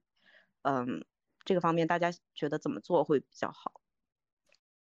[0.62, 1.04] 嗯
[1.44, 3.80] 这个方面大家觉得怎么做会比较好？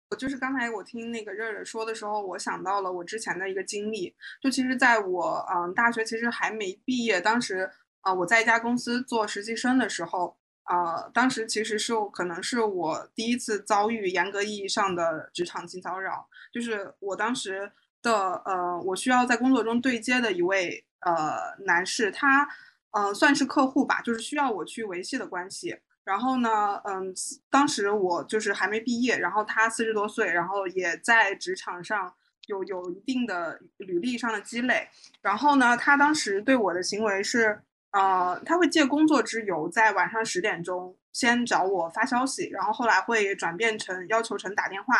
[0.09, 4.15] 我就是刚才我听那个热热说的时候，我想到了我之前的一个经历。
[4.39, 16.29] 就其实，在我嗯大学其实还没毕业，当时啊我在一家公司做实习生的时候，啊当时其实是可能是我第一次遭遇严格意义上的职场性骚扰。
[16.51, 17.71] 就是我当时
[18.03, 22.47] 的呃我需要在工作中对接的一位呃男士，他
[22.93, 25.77] 嗯算是客户吧，就是需要我去维系的关系。
[26.03, 27.13] 然后呢，嗯，
[27.49, 32.13] 当时我就是还没毕业，然后他四十多岁，然后也在职场上
[32.47, 34.89] 有有一定的履历上的积累。
[35.21, 44.95] 然后呢，他当时对我的行为是，呃，他会借工作之由，在晚上十点钟先找我发消息，然后后来会转变成要求成打电话。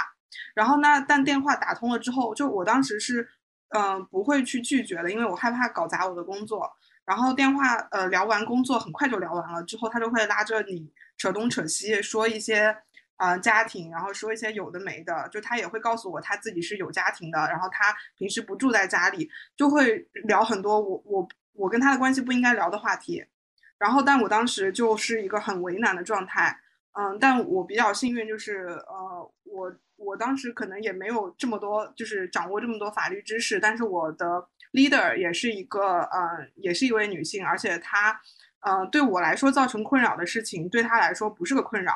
[0.56, 3.28] 然后呢，但电话打通了之后，就我当时是，
[3.76, 6.72] 嗯，不会去拒绝的，因为我害怕搞砸我的工作。
[7.06, 12.76] 然后电话呃聊完工作很快就聊完了，之后他就会拉着你扯东扯西说一些
[13.18, 23.26] 啊家庭，然后说一些有的没的，就他也会告诉我他自己是有家庭的，然后他平时不住在家里，就会聊很多我我我跟他的关系不应该聊的话题，
[23.78, 26.60] 然后但我当时就是一个很为难的状态，
[26.93, 34.47] 嗯，但我比较幸运就是呃我我当时可能也没有这么多就是掌握这么多法律知识，但是我的。
[34.74, 38.20] leader 也是一个呃，也是一位女性，而且她，
[38.62, 41.93] 呃，对我来说造成困扰的事情，对她来说不是个困扰，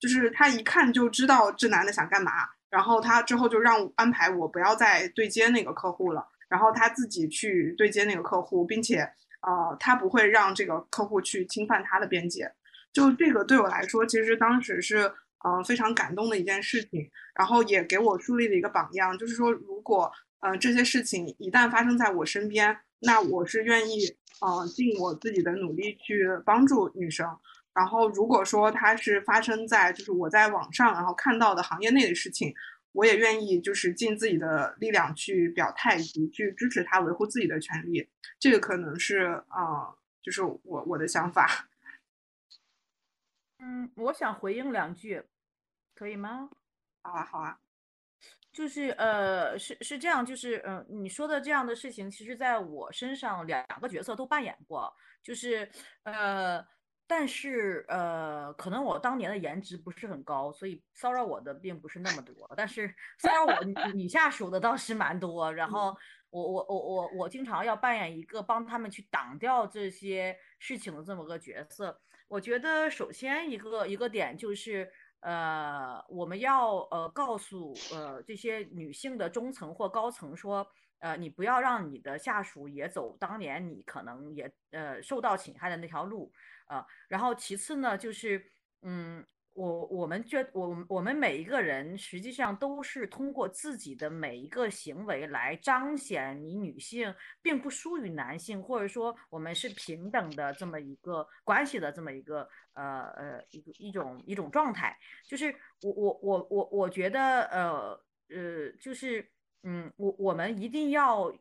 [0.00, 2.32] 就是她一看就知道这男的想干嘛，
[2.68, 9.08] 然后她之后就让安排我不要再对接那个客户了，然后她自己去对接那个客户，并且，
[9.42, 12.50] 呃，她不会让这个客户去侵犯她的边界，
[12.92, 15.12] 就这个对我来说，其实当时是
[15.44, 20.12] 嗯非常感动的一件事情，然后也给我树立了一个榜样，就是说如果。
[20.40, 24.06] 嗯，这些事情一旦发生在我身边，那我是愿意，
[24.46, 27.26] 嗯，尽我自己的努力去帮助女生。
[27.72, 32.54] 然后，如果说它是发生在就是我在网上然后看到的行业内的事情，
[32.92, 38.06] 我也愿意就是尽自己的力量去表态以及去支持他维护自己的权利。
[38.38, 39.88] 这个可能是啊，
[40.22, 41.66] 就是我我的想法。
[43.60, 45.22] 嗯，我想回应两句，
[45.94, 46.50] 可以吗？
[47.02, 47.58] 好啊，好啊。
[48.52, 54.92] 就是呃，是是这样，就是嗯，你说的这样的事情，其实在我身上两个角色都扮演过，
[55.22, 55.70] 就是
[56.04, 56.64] 呃，
[57.06, 65.52] 但是呃，可能我当年的颜值不是很高，所以骚扰我的并不是那么多，但是 骚扰我女下属的倒是蛮多。
[65.52, 65.94] 然后
[66.30, 72.00] 我我我我我经常要扮演一个帮他们去挡掉这些事情的这么个角色。
[72.28, 74.90] 我觉得首先一个一个点就是。
[75.20, 80.64] 呃，我们要呃告诉呃这些女性的中层或高层说，
[80.98, 86.30] 呃，你不要让你的下属也走当年你可能也呃受到侵害的那条路
[86.68, 86.84] 呃。
[87.08, 88.52] 然后其次呢，就是
[88.82, 89.26] 嗯。
[89.56, 104.94] 我我们觉我我们每一个人实际上都是通过自己的每一个行为来彰显你女性并不输于男性，或者说我们是平等的这么一个关系的这么一个呃呃一个一种一种状态。
[105.26, 107.98] 就是我我我我我觉得呃
[108.28, 109.26] 呃就是
[109.62, 111.32] 嗯，我我们一定要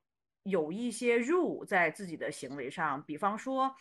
[0.44, 3.76] 有一些 rule 在自己的行为上，比方说。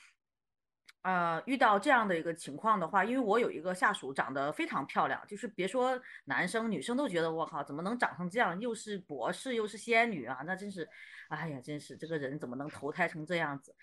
[1.04, 8.58] 呃，遇到这样的一个情况的话，因为我有一个下属长得非常漂亮，就是别说男生，女生都觉得我靠，怎么能长成这样？
[8.58, 10.88] 又是博士，又是仙女啊，那真是，
[11.28, 13.74] 哎呀，真是这个人怎么能投胎成这样子？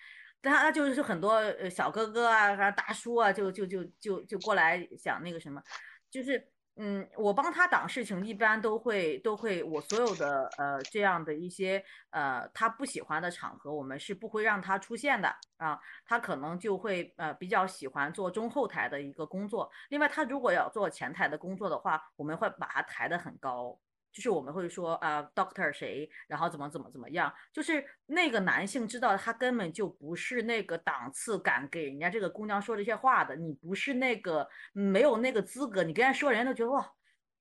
[0.41, 5.61] 他就是很多小哥哥啊，大叔啊，就就就就就过来想那个什么，
[6.09, 6.51] 就是。
[6.77, 15.77] 嗯，我帮他挡事情，一般都会都会，我所有的呃这样的一些呃他不喜欢的场合，我们是不会让他出现的啊。
[16.05, 19.69] 他可能就会呃比较喜欢做中后台的一个工作。
[19.89, 23.77] 另外，他如果要做前台的工作的话，我们会把他抬得很高。
[24.11, 36.93] 就是我们会说啊，doctor 谁，然后怎么怎么怎么样，就是那个男性知道他根本就不是那个档次敢给人家这个姑娘说这些话的，你不是那个没有那个资格，你跟人家说，人家都觉得哇，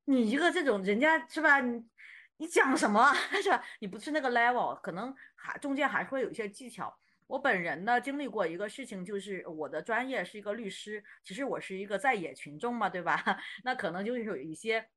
[0.04, 1.60] 你一个这种人家是吧？
[1.60, 1.84] 你
[2.36, 3.12] 你讲什么
[3.42, 3.62] 是吧？
[3.80, 6.96] 你不是那个 level，可能还中间还会有一些技巧。
[7.26, 13.22] 我本人呢经历过一个事情，就是我的专业是一个律师，其实我是一个在野群众嘛，对吧？
[13.64, 14.88] 那可能就是有一些。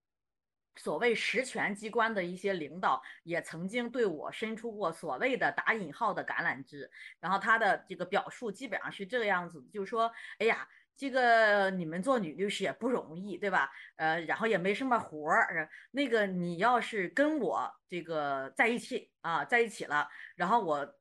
[0.76, 13.72] 所谓实权机关的一些领导也曾经对我伸出过所谓的打引号的橄榄枝，然后他的这个表述基本上是这个样子，就是说，哎呀，这个你们做女律师也不容易，对吧？
[13.98, 20.96] 呃，然后也没什么活儿，那个你要是跟我这个在一起啊，在一起了，然后我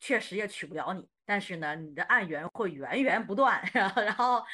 [0.00, 1.08] 确实也娶不了你。
[1.26, 4.44] 但是呢，你的案源会源源不断， 然后，然后，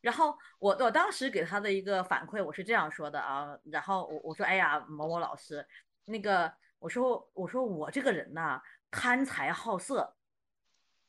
[0.00, 5.66] 然后我我当时给他的一个反馈，我是这样说的啊，然后我我说，哎呀，某某老师，
[6.04, 8.60] 那个，我说我说我这个人呐，
[8.90, 10.16] 贪财好色，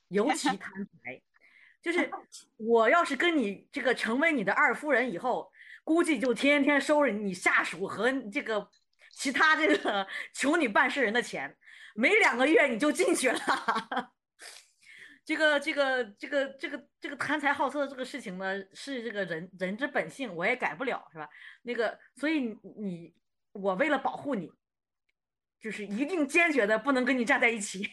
[0.08, 1.22] 尤其贪财，
[1.82, 2.10] 就是
[2.58, 5.52] 我要是跟你这个成为你的二夫人以后，
[5.84, 8.68] 估计就天天收拾你下属和这个
[9.12, 11.56] 其他这个 求你办事人的钱，
[11.94, 13.40] 没两个月你就进去了。
[15.32, 21.30] 这个这个这个这个这个贪财好色的这个事情呢，是这个人人之本性，我也改不了，是吧？
[21.62, 23.14] 那个，所以你
[23.54, 24.52] 我为了保护你，
[25.58, 27.90] 就是一定坚决的不能跟你站在一起。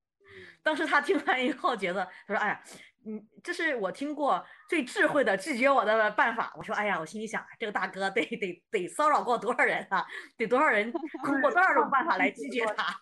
[0.62, 2.62] 当时他听完以后，觉得他说：“哎呀，
[3.02, 10.04] 你这是我听过最智慧的拒绝我的办法。”我说：“哎呀，我心里想，这个大哥得得得骚扰过多少人啊？
[10.36, 13.00] 得多少人通过多少种办法来拒绝他？”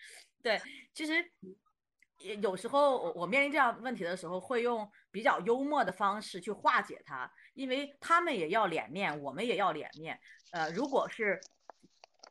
[0.42, 0.58] 对，
[0.94, 1.30] 其实。
[2.40, 10.18] 有时候我我面临这样问题的时候，会用比较幽默的方式去化解它，因为他们也要脸面，我们也要脸面。
[10.52, 11.40] 呃，如果是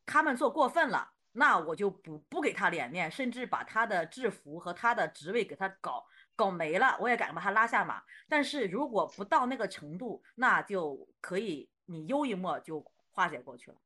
[0.05, 8.01] 他们做过分了，那我就不不给他脸面，甚至把他的制服和他的职位给他搞搞没了，我也敢把他拉下马。
[8.29, 13.77] 但是如果不到那个程度，那就可以你幽一默就化解过去了。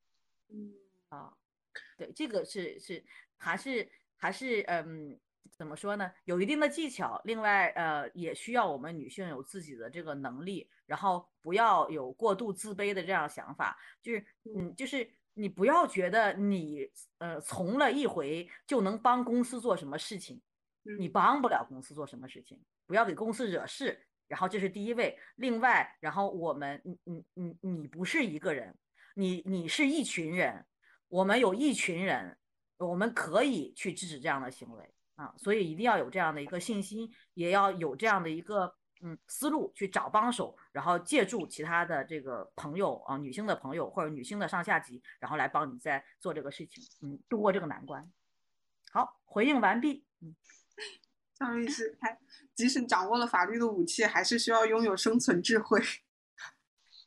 [0.49, 0.73] 嗯
[1.09, 1.33] 啊，
[1.97, 3.03] 对，这个是是
[3.37, 5.19] 还是还是嗯。
[5.57, 6.11] 怎么说呢？
[6.25, 14.25] 有一定的技巧，另外，呃，也需要我们女性有自己的这个能力，然后不要有过度自卑的这样想法，就是，
[14.57, 16.89] 嗯，就是你不要觉得你，
[17.19, 20.41] 呃，从了一回就能帮公司做什么事情，
[20.99, 25.17] 你帮不了公司做什么事情，不要给公司惹事，然后这是第一位。
[25.37, 28.77] 另外，然后我们，你，你，你，你不是一个人，
[29.15, 30.65] 你，你是一群人，
[31.07, 32.37] 我们有一群人，
[32.77, 34.91] 我们可以去制止这样的行为。
[35.15, 48.11] 啊，所以一定要有这样的一个信心，也要有这样的一个嗯思路去找帮手，然后借助其他的这个朋友啊，女性的朋友或者女性的上下级，然后来帮你在做这个事情，嗯，度过这个难关。
[48.91, 50.05] 好，回应完毕。
[50.21, 50.35] 嗯，
[51.35, 52.17] 张律师，还
[52.53, 55.81] 即使掌握了法律的武器，还是需要拥有生存智慧。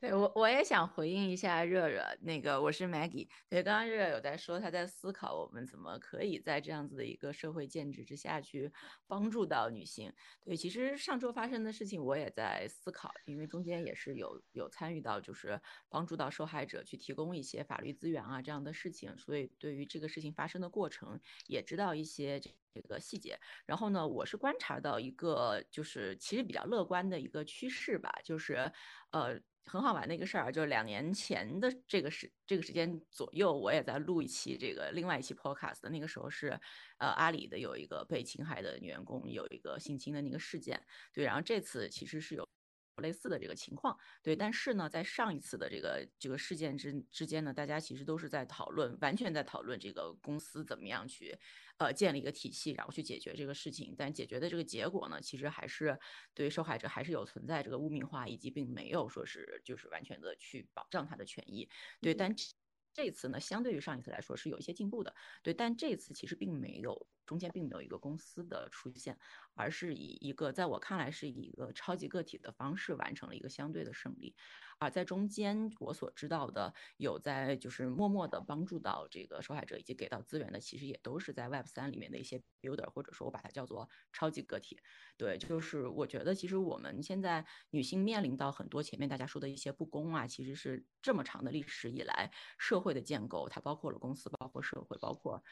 [0.00, 2.04] 对我，我也想回应一下热热。
[2.20, 3.28] 那个，我是 Maggie。
[3.48, 8.72] 对，刚刚热热有在说，他在思考我们怎么可以在这样子的一个社会建制之下去
[9.08, 10.12] 帮助到女性。
[10.44, 21.18] 对，其实上周发生的事情，我也在思考，因为中间也是有有参与到，就是帮助到受害者去提供一些法律资源啊这样的事情，所以对于这个事情发生的过程，
[21.48, 22.40] 也知道一些
[22.80, 23.38] 这个细节。
[23.66, 28.72] 然后呢，我是观察到一个，就是其实比较乐观的一个趋势吧，就是
[29.10, 29.40] 呃。
[29.70, 35.86] 很好玩的一个事儿，就是两年前的这个时这个时间左右，我也在录一期这个另外一期 podcast。
[35.90, 36.58] 那个时候是，
[36.96, 40.82] 呃，阿里的有一个被侵害的女员工有一个性侵的那个事件，
[41.12, 41.22] 对。
[41.22, 42.48] 然后这次其实是有
[43.00, 44.34] 类似的这个情况，对。
[44.36, 51.38] 但是呢，在上一次的这个这个事件之之间呢，大家其实都是在讨论，完全在讨论这个公司怎么样去。
[51.78, 55.96] 呃，建立一个体系，然后去解决这个事情，但解决的这个结果呢，其实还是
[56.34, 61.70] 对受害者还是有存在这个污名化，以及并没有说是就是完全的去保障他的权益。
[62.00, 62.34] 对，但
[62.92, 65.14] 这次呢，相对于上一次来说是有一些进步的，
[65.44, 69.18] 对，但这次其实并没有中间并没有一个公司的出现，
[69.54, 74.34] 而是以一个在我看来是以一个超级个体的方式完成了一个相对的胜利。
[74.80, 84.78] 而在中间，我所知道的有在就是默默的帮助到这个受害者以及给到资源的，其实也都是在 Web 三里面的一些 builder，或者说我把它叫做超级个体。
[85.16, 95.42] 对，就是我觉得其实我们现在女性面临到很多前面大家说的一些不公啊，其实是这么长的历史以来社会的建构，它包括了公司，包括社会，包括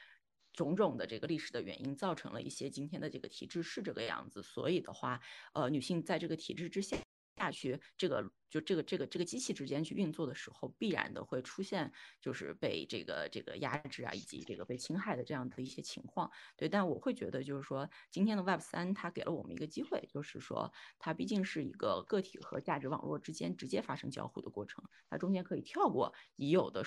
[0.56, 4.42] 种种的这个历史的原因，造成了一些今天的这个体制是这个样子。
[4.42, 5.20] 所以的话，
[5.54, 6.96] 呃，女性在这个体制之下。
[7.38, 16.32] 下去，这个就这个这个这个机器之间去运作的时候，必然的会出现就是被这个这个压制啊，以及这个被侵害的这样的一些情况。
[16.56, 26.82] 对，但我会觉得就是说，今天的 Web 三它给了我们一个机会，就是说它毕竟是一个个体和价值网络之间直接发生交互的过程，它中间可以跳过已有的。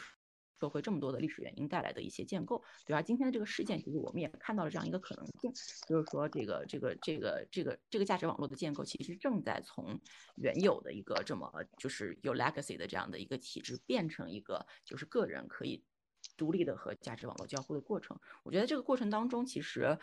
[0.59, 3.01] 社会这么多的历史原因带来的一些建构，对吧？
[3.01, 5.53] 今天的这个事件，其实我们也看到了这样一个可能性，
[5.87, 9.97] 就是说，这个这个这个这个这个价值网络的建构，其实正在从
[10.35, 15.81] 原有的一个这么就是有 legacy 的这样的一个体制，变成一个就是个人可以
[16.35, 18.19] 独立的和价值网络交互的过程。
[18.43, 19.97] 我觉得这个过程当中，其实。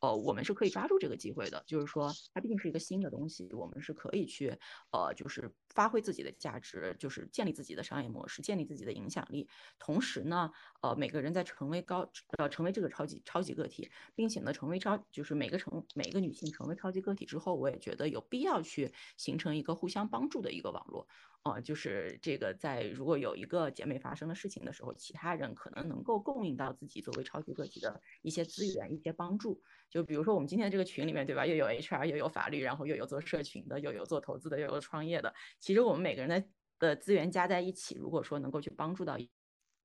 [0.00, 4.58] 呃，我们是可以抓住这个机会的，就是说，它毕竟是一个新的东西，我们是可以去，
[4.92, 9.48] 呃，就是发挥自己的价值，就是建立自己的商业模式，建立自己的影响力。
[9.78, 10.50] 同时呢，
[10.82, 21.08] 呃，每个人在成为高，呃，成为这个超级超级个体，并且呢，成为超，就是每个成每个女性成为超级个体之后，我也觉得有必要去形成一个互相帮助的一个网络。
[21.44, 29.62] 哦，就是这个，在如果有一个姐妹发生的事情的时候，其他人可能能够供应到自己作为超级个体的一些资源、一些帮助。
[29.88, 31.46] 就比如说我们今天这个群里面，对吧？
[31.46, 35.32] 又有 HR，又有法律，然后又有做社群的，又有做投资的，又有创业的。
[35.60, 36.48] 其实我们每个人的
[36.78, 39.30] 的资源加在一起，如果说能够去帮助到一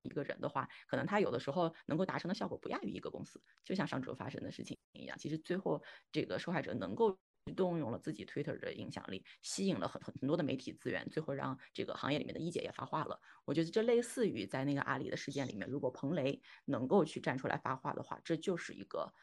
[0.09, 3.41] 个人的话，可能他有的时候能够达成的效果不亚于一个公司。
[3.63, 5.81] 就像上周发生的事情一样，其实最后
[6.11, 7.17] 这个受害者能够。
[7.55, 13.19] 动用了自己 Twitter 的影响力，吸引了很很很多的媒体资源，最后让这个行业里面的一姐也发话了。
[13.45, 19.13] 我觉得这类似于在那个阿里的事件里面，如果彭雷能够去站出来发话的话，这就是一个。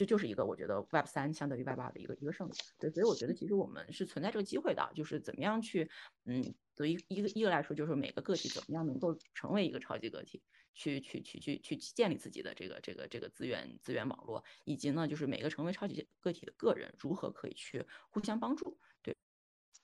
[0.00, 5.90] 这就是一个我觉得 Web 三相对于 Web 二的一个一个胜利，对，所以我觉得其实我们是存在这个机会的，就是怎么样去，
[6.24, 19.14] 嗯，对于一个一个来说，就是每个个体怎么样能够成为一个超级个体，去去去去去建立自己的这个这个这个资源资源网络，以及呢，就是每个成为超级个体的个人如何可以去互相帮助，对，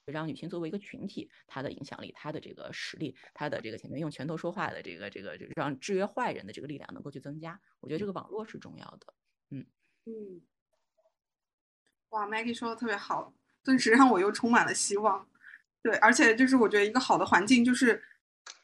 [0.06, 9.12] 让女性作为一个群体，她的影响力、她的这个实力、她的这个前面用拳头说话的这个这个让制约坏人的这个力量能够去增加，我觉得这个网络是重要的，
[10.06, 10.40] 嗯。
[12.10, 15.28] 哇，Maggie 说的特别好，顿时让我又充满了希望。
[15.82, 18.02] 对，而且就是我觉得一个好的环境，就是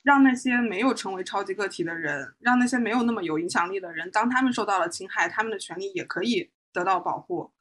[0.02, 7.52] 让那些没有成为超级个体的人，让那些没有那么有影响力的人，当他们受到了侵害，他们的权利也可以得到保护。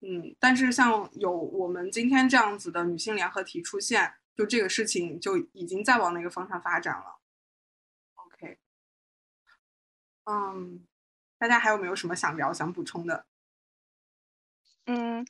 [0.00, 7.18] 嗯，但是像有我们今天这样子的女性联合体出现，就这个事情就已经在往那个方向发展了。
[8.14, 8.58] OK，
[10.24, 10.86] 嗯。
[11.42, 13.26] 大家还有没有什么想聊、想补充的？
[14.86, 15.26] 嗯，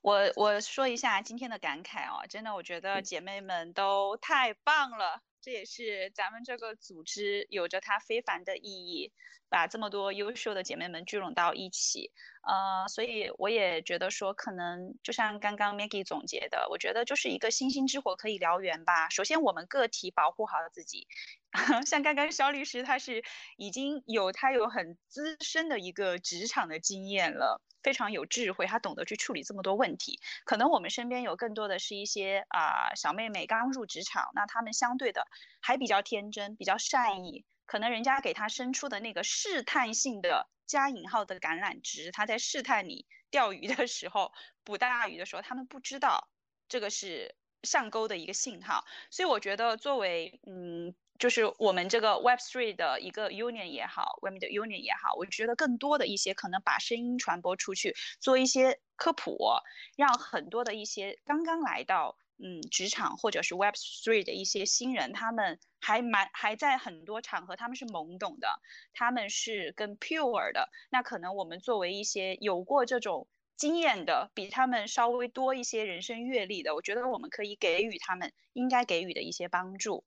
[0.00, 9.12] 我我说一下今天的感慨哦，真的，我觉得姐妹们都太棒了，这也是咱们这个组织有着它非凡的意义，
[9.48, 12.12] 把这么多优秀的姐妹们聚拢到一起。
[12.42, 19.08] 呃，所以我也觉得说，可能就像刚刚 Maggie 总结的，我觉得就是一个星星之火可以燎原吧。
[19.08, 21.08] 首先，我们个体保护好了自己，
[21.86, 23.24] 像刚刚肖律师，他是
[23.56, 30.20] 已经有他有很资深的一个职场的经验了，非常有智慧，他懂得去处理这么多问题。
[30.44, 35.26] 可能我们身边有更多的是一些啊小妹妹刚入职场，那她们相对的
[35.60, 37.44] 还比较天真，比较善意。
[37.64, 46.28] 可能人家给他伸出的那个试探性的加引号的橄榄枝，他在试探你钓鱼的时候捕大鱼的时候，他们不知道
[46.68, 47.34] 这个是
[47.64, 48.84] 上钩的一个信号。
[49.10, 59.38] 所以我觉得，作为嗯，就是我们这个 Web Three 的一个 Union 也好，Web 的 Union 也好，我觉得更多的一些可能把声音传播出去，做一些科普，
[59.96, 62.16] 让很多的一些刚刚来到。
[62.38, 68.60] 嗯，职场或者是 Web Three 的一些新人，他们还蛮还在很多场合他们是懵懂的，
[68.92, 70.68] 他们是更 pure 的。
[70.90, 73.26] 那可能我们作为一些有过这种
[73.56, 80.04] 经验的，比他们稍微多一些人生阅历的，我觉得我们可以给予他们应该给予的一些帮助。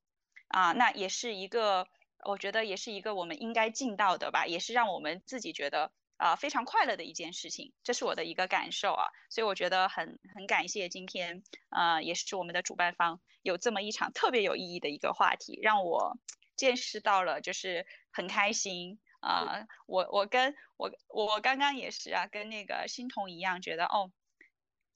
[0.50, 1.88] 啊，那也是一个，
[2.24, 5.90] 我觉得也是一个我们应该尽到的吧，也是让我们自己觉得。
[6.20, 16.18] 啊，非常快乐的一件事情，这是我的一个感受啊，所以我觉得很很感谢今天，呃，也是我们的主办方有这么一场特别有意义的一个话题，让我
[16.56, 19.66] 见识到了，就是很开心啊。
[19.86, 24.12] 我我跟我我刚刚也是啊，跟那个欣桐一样，觉得哦，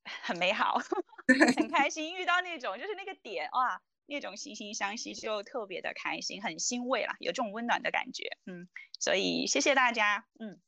[0.05, 0.77] 很美好，
[1.57, 8.69] 很开心，遇到那种就是那个点哇，那种惺惺相惜就特别的开心，很欣慰了，有这种温暖的感觉，嗯，
[8.99, 10.61] 所以谢谢大家，嗯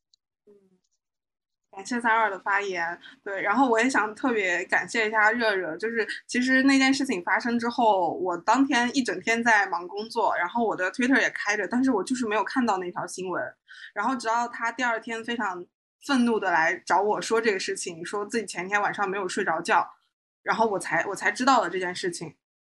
[0.46, 0.52] 嗯。
[1.72, 13.42] 感谢三二的发言，对，然后我也想特别感谢一下热热，就是其实那件事情发生之后，我当天一整天在忙工作，然后我的 Twitter 也开着，但是我就是没有看到那条新闻，
[13.92, 15.66] 然后直到他第二天非常
[16.06, 19.86] 愤怒的来找我说这个事情，说自己前天晚上没有睡着觉，
[20.42, 22.34] 然后我才我才知道了这件事情，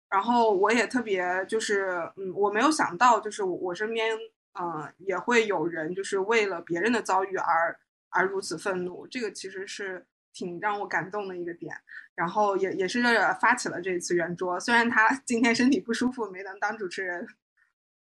[0.09, 4.17] 然后我也特别就是嗯，我没有想到就是我我身边
[4.61, 7.79] 嗯也会有人就是为了别人的遭遇而。
[8.11, 11.79] 而如此愤怒，这个其实是挺让我感动的一个点。
[12.15, 17.27] 然后也也是热热发起了这一次圆桌，虽然他今天身体不舒服，没能当主持人。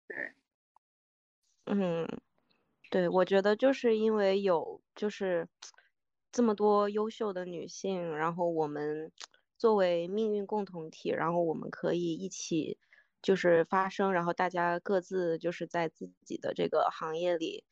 [0.08, 0.32] 对，
[1.66, 2.04] 嗯，
[2.90, 5.46] 对，我觉得就是因为有就是
[6.32, 9.12] 这么多优秀的女性，然后我们
[9.62, 12.78] 作为命运共同体，然后我们可以一起
[13.22, 17.62] 就是发声，然后大家各自就是在自己的这个行业里。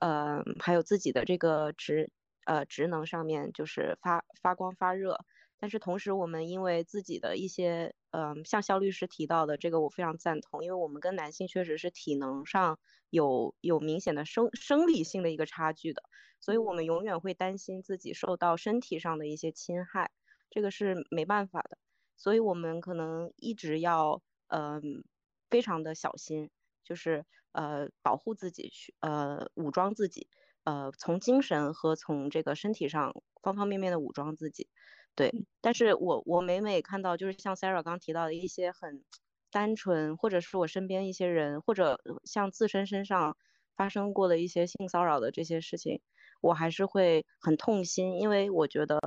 [0.00, 2.12] 呃，还有自己的这个职
[2.44, 5.18] 呃职能上面就是发发光发热，
[5.58, 12.78] 但是同时我们因为自己的一些嗯，像肖律师提到的这个我非常赞同，因为我们跟男性确实是体能上
[13.10, 16.04] 有有明显的生生理性的一个差距的，
[16.38, 20.12] 所以我们永远会担心自己受到身体上的一些侵害，
[20.50, 21.78] 这个是没办法的，
[22.16, 25.04] 所以我们可能一直要嗯
[25.50, 26.50] 非常的小心，
[26.84, 27.24] 就是。
[27.52, 30.28] 呃，保护自己去，呃，武装自己，
[30.64, 34.68] 呃，从精神和从这个身体上方方面面的武装自己，
[35.14, 35.32] 对。
[35.62, 39.02] 但是我我每每看到，就是像 Sarah 刚提到的一些很
[39.50, 43.38] 单纯，或者是我身边一些人，或者像自身身上
[43.74, 46.02] 发生过的一些性骚扰的这些事情，
[46.42, 49.00] 我还是会很痛心，因为我觉得，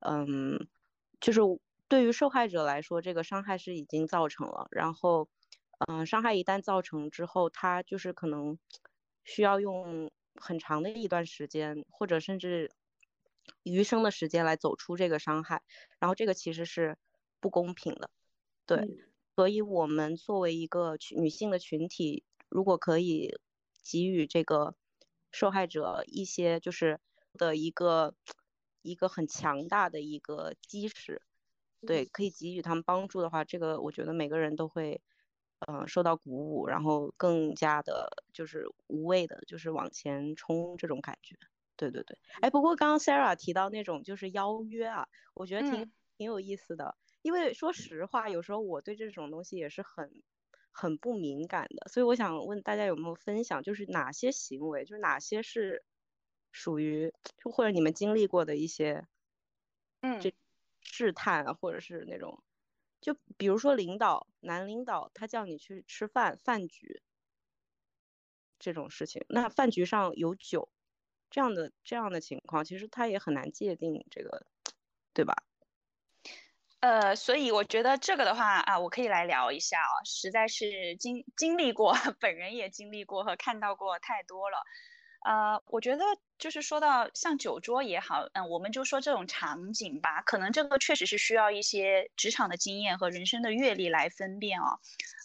[0.00, 0.66] 嗯，
[1.24, 1.40] 就是
[1.88, 5.28] 对于受害者来说，这个伤害是已经造成了，然后。
[5.88, 8.56] 嗯，伤害一旦造成之后，他就是可能
[9.24, 12.70] 需要用很长的一段时间，或者甚至
[13.64, 15.62] 余生的时间来走出这个伤害。
[15.98, 16.96] 然后这个其实是
[17.40, 18.08] 不公平的，
[18.66, 18.88] 对。
[19.34, 23.34] 所以，我们作为一个女性的群体，如果可以
[23.82, 24.76] 给予这个
[25.32, 27.00] 受害者一些就是
[27.32, 28.14] 的一个
[28.84, 31.20] 一个很强大的一个基石，
[31.84, 35.02] 对，可以给予他们帮助的话，这个我觉得每个人都会。
[35.66, 41.36] 嗯，受到鼓舞，然后更加的，就是无畏的，就是往前冲这种感觉。
[41.74, 46.98] 对对对，哎，不过刚刚 Sarah 提到那种就是邀约啊，我觉得挺挺有意思的。
[47.22, 50.22] 因为说实话，有时候我对这种东西也是很
[50.70, 55.82] 很不敏感的，所以我想问大家有没有分享，就是哪些行为，就是哪些是
[56.54, 59.06] 属于，就或者你们经历过的一些，
[60.02, 60.32] 嗯，这
[60.80, 62.42] 试探啊，或者是那种。
[63.00, 67.02] 就比如说领导，男领导他叫你去吃饭，饭局
[68.60, 70.70] 这种事情，那饭局上有酒，
[71.28, 74.46] 这样的这样的情况，其实他也很难界定这个，
[75.12, 75.34] 对吧？
[76.80, 84.62] 呃，所以我觉得这个的话啊，我可以来聊一下啊，实在是经经历过， 本人也经历过和看到过太多了。
[85.24, 86.04] 呃，我觉得
[86.38, 94.78] 就是说到像酒桌也好，嗯，我们就说这种场景吧，可能这个确实是需要一些职场的经验和人生的阅历来分辨哦。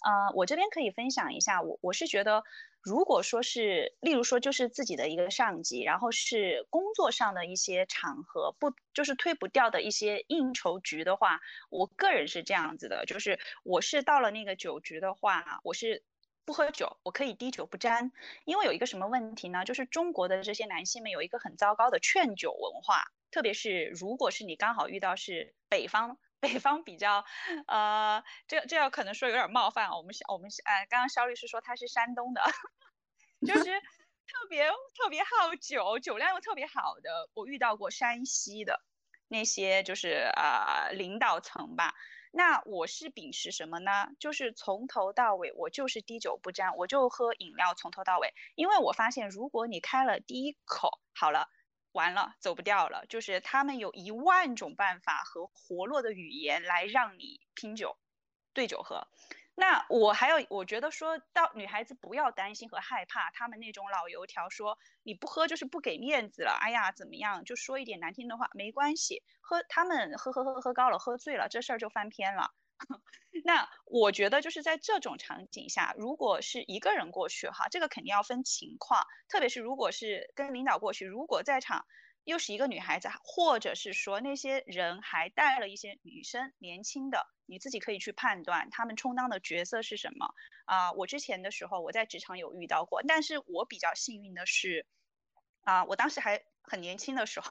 [0.06, 2.44] 呃，我这边可以分享一下，我我是觉得，
[2.82, 16.04] 如果说是，例如说就是自己的一个上级，然后是工作上的一些场合，不就是推不掉的一些应酬局的话，我个人是这样子的，就是我是到了那个酒局的话，我是。
[16.50, 18.12] 不喝酒，我可以滴酒不沾，
[18.44, 19.66] 因为有一个什么问题呢？
[19.66, 27.24] 就是中国的这些男性们有一个很糟糕的劝酒文化，特别是如果是你刚好遇到是北方，北方比较，
[27.68, 29.96] 呃，这这要可能说有点冒犯啊。
[29.96, 32.42] 我们我们呃，刚刚肖律师说他是山东的，
[33.46, 33.66] 就是
[34.26, 38.82] 特别特别好酒，酒量又特别好的，我遇到过山西的
[39.28, 41.94] 那些就是啊领导层吧。
[42.32, 44.12] 那我是秉持什么呢？
[44.20, 48.34] 就是从头到尾，我就是滴酒不沾，我就喝饮料从头到尾。
[48.56, 51.50] 因为我发现，如果你开了第一口，好了，
[51.92, 53.06] 完了，走不掉了。
[53.08, 57.98] 就是他们有一万种办法和活络的语言来让你拼酒，
[58.54, 59.08] 对酒喝。
[59.60, 72.52] 那我还有，我觉得说到女孩子不要担心和害怕，他们那种老油条说你不喝就是不给面子了，哎呀怎么样，就说一点难听的话没关系，喝他们喝喝喝喝高了，喝醉了，这事儿就翻篇了。
[73.44, 81.86] 那我觉得就是在这种场景下，如果是一个人过去哈，这个肯定要分情况，特别是如果是跟领导过去，如果在场
[82.24, 90.34] 又是一个女孩子，或者是说那些人还带了一些女生年轻的，你自己可以去判断他们充当的角色是什么
[90.66, 90.92] 啊。
[90.94, 94.86] 我之前的时候我在职场有遇到过，但是我比较幸运的是，
[95.62, 97.50] 啊，我当时还很年轻的时候。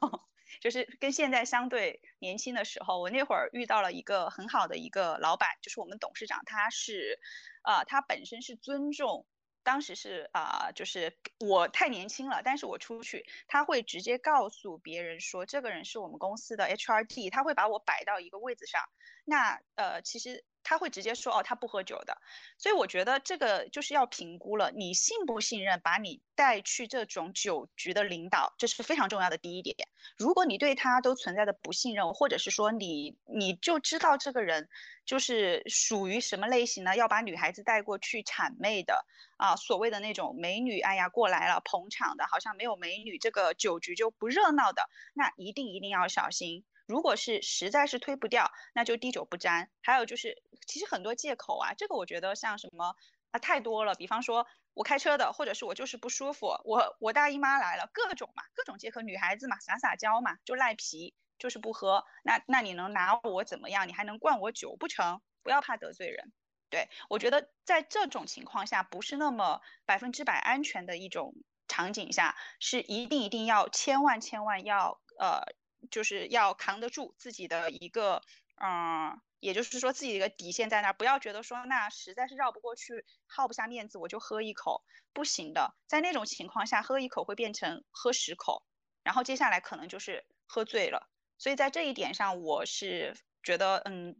[0.62, 7.20] 就是跟现在相对年轻的时候，我那会儿遇到了一个很好的一个老板，就是我们董事长，他是，
[7.64, 9.26] 呃，他本身是尊重，
[9.62, 18.82] 当时是啊，就是我太年轻了，但是我出去，他会直接告诉别人说，这个人是我们公司的 H R T，他会把我摆到一个位子上，
[19.24, 20.44] 那呃，其实。
[20.68, 22.18] 他会直接说哦，他不喝酒的，
[22.58, 29.74] 所以我觉得这个就是要评估了，你信不信任把你带去这种酒局的领导，这是非常重要的第一点。
[30.18, 34.68] 如果你对他都存在的不信任，或者是说你你就知道这个人
[35.06, 36.94] 就是属于什么类型呢？
[36.94, 39.06] 要把女孩子带过去谄媚的
[39.38, 46.62] 啊，所谓的那种美女，哎呀过来了捧场的，好像没有美女这个酒局就不热闹的，那一定一定要小心。
[46.88, 49.70] 如果是实在是推不掉，那就滴酒不沾。
[49.82, 52.96] 还有就是，其实很多借口啊，这个我觉得像什么
[53.30, 53.94] 啊太多了。
[53.94, 59.02] 比方说我开车的，或者是我就是不舒服，我我大姨妈来了，各种嘛，各种借口。
[59.02, 62.06] 女孩子嘛，撒撒娇嘛，就赖皮，就是不喝。
[62.22, 63.86] 那那你能拿我怎么样？
[63.86, 65.20] 你还能灌我酒不成？
[65.42, 66.32] 不要怕得罪人。
[66.70, 71.34] 对我觉得在这种情况下，不是那么百分之百安全的一种
[71.68, 75.42] 场景下，是一定一定要千万千万要呃。
[75.90, 78.22] 就是要扛得住自己的一个，
[78.62, 84.82] 嗯，也就是说自己的一个底线在那儿，不要觉得说那实在是绕不过去，耗不下面子，我就喝一口，
[85.12, 88.64] 不行的，在那种情况下喝一口会变成喝十口，
[89.02, 91.08] 然后接下来可能就是喝醉了。
[91.38, 94.16] 所以在这一点上，我是觉得，嗯，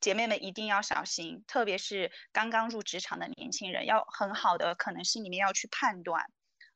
[0.00, 6.24] 姐妹们一定要小心，特别是刚刚入职场的年轻人，要很好的可能心里面要去判断。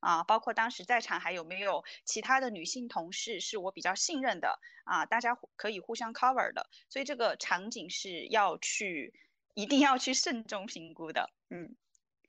[0.01, 9.13] 啊，包括当时在场还有没有其他的女性同事是我比较信任的啊，大家可以互相 cover 的，所以这个场景是要去
[9.55, 11.31] 一定要去慎重评估的。
[11.51, 11.75] 嗯，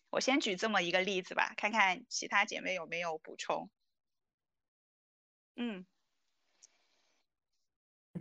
[0.09, 3.69] 我先举这么一个例子吧，看看其他姐妹有没有补充。
[5.55, 5.85] 嗯，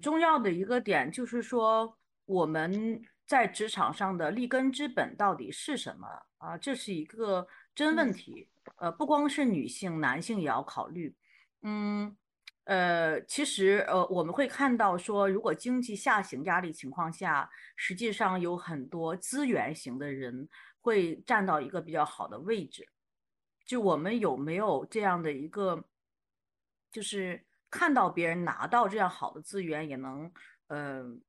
[0.02, 1.96] 重要的一个点就是说
[2.26, 6.06] 我们在职场上的立根之本到底是什么
[6.38, 6.58] 啊？
[6.58, 8.50] 这是一个真问题。
[8.77, 11.15] 呃，不光是女性，男性也要考虑。
[11.62, 12.16] 嗯，
[12.65, 20.49] 呃，其实呃，我们会看到说，如果经济下行压力情况下，实际上有很多资源型的人
[20.81, 22.89] 会站到一个比较好的位置。
[23.65, 25.85] 就我们有没有这样的一个，
[26.93, 30.32] 就是看到别人拿到这样好的资源，也能
[30.69, 31.20] 嗯。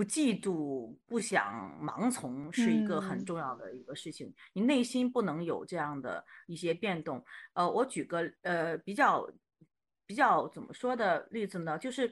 [0.00, 4.32] 不嫉妒、不想盲从是一个很重要的一个事情。
[4.54, 7.22] 你内心不能有这样的一些变动。
[7.52, 9.30] 呃，我举个呃比较
[10.06, 11.78] 比较怎么说的例子呢？
[11.78, 12.10] 就是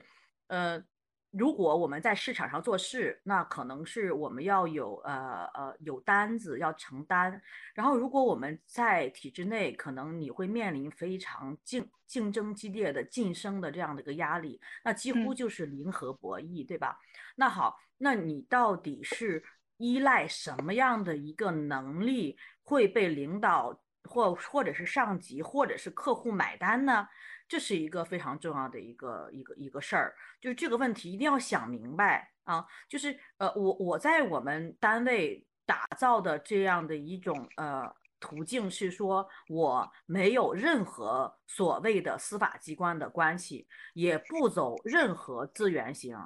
[0.48, 0.84] 呃。
[1.30, 7.40] 如果我们在市场上做事，那可能是我们要有呃呃有单子要承担。
[7.74, 16.98] 然后，如果我们在体制内，可能你会面临非常竞竞争激烈的晋升的这样的一个压力，那几乎就是零和博弈，对吧？
[17.36, 19.44] 那好，那你到底是
[19.76, 27.08] 依赖什么样的一个能力会被领导或或者是上级或者是客户买单呢？
[27.48, 32.66] 这是一个非常重要的一个一个一个事儿，就是这个问题一定要想明白啊！
[32.90, 46.18] 就是呃，我我在我们单位打造的这样的一种呃途径是说，我没有任何所谓的司法机关的关系，也不走任何资源型，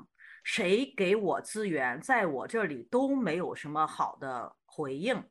[0.43, 5.23] 谁给我资源，在我这里都没有什么好的回应，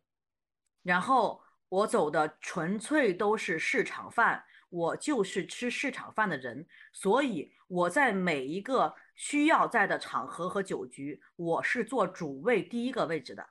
[0.83, 4.43] 然后我走的纯粹都是市场饭。
[4.69, 13.49] 我就是吃市场饭的人，所以我在每一个需要在的场合和酒局，我是坐主位第一个位置的，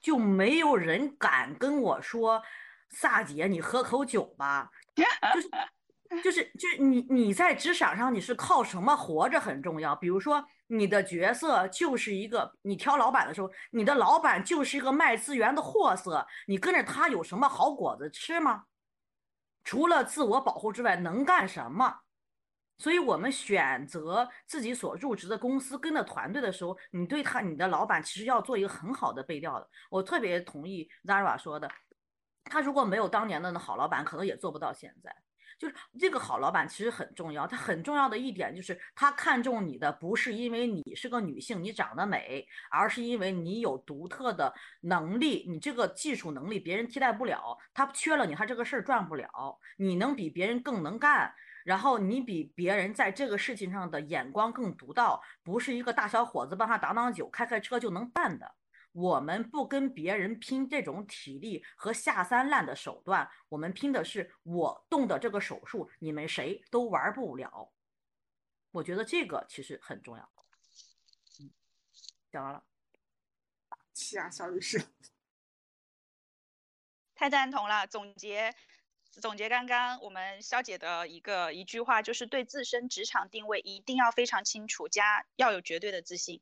[0.00, 2.42] 就没有人敢跟我说，
[2.88, 5.04] 萨姐，你喝口酒吧，就
[5.42, 5.50] 是
[6.22, 18.64] 就是就是你你在职场上你是靠什么活着很重要，比如说你的角色就是一个，你挑老板的时候，你的老板就是一个卖资源的货色，你跟着他有什么好果子吃吗？
[19.62, 22.00] 除了自我保护之外，能干什么？
[22.78, 29.68] 所以，我们选择自己所入职的公司跟着团队的时候，你对他，你的老板其实要做一个很好的背调的。
[29.90, 31.70] 我特别同意 Zara 说的，
[32.44, 35.14] 他如果没有当年的那好老板，可能也做不到现在。
[35.60, 49.28] 就是这个好老板其实很重要，他很重要的一点就是他看重你的不是因为你是个女性，你长得美，而是因为你有独特的能力，你这个技术能力别人替代不了，他缺了你，他这个事儿赚不了。
[49.76, 51.30] 你能比别人更能干，
[51.62, 58.54] 然后你比别人在这个事情上的眼光更独到，不是一个大小伙子帮他挡挡酒、开开车就能办的。
[58.92, 67.72] 我们不跟别人拼这种体力和下三滥的手段，我们拼的是我动的这个手术，你们谁都玩不了。
[68.72, 70.30] 我觉得这个其实很重要。
[71.40, 71.50] 嗯，
[72.30, 72.64] 讲完了。
[73.92, 74.80] 气啊，小律师。
[77.14, 77.86] 太赞同了。
[77.86, 78.54] 总结，
[79.20, 86.40] 总结刚刚我们肖姐的一个一句话，就是对自身职场定位一定要非常清楚，加要有绝对的自信。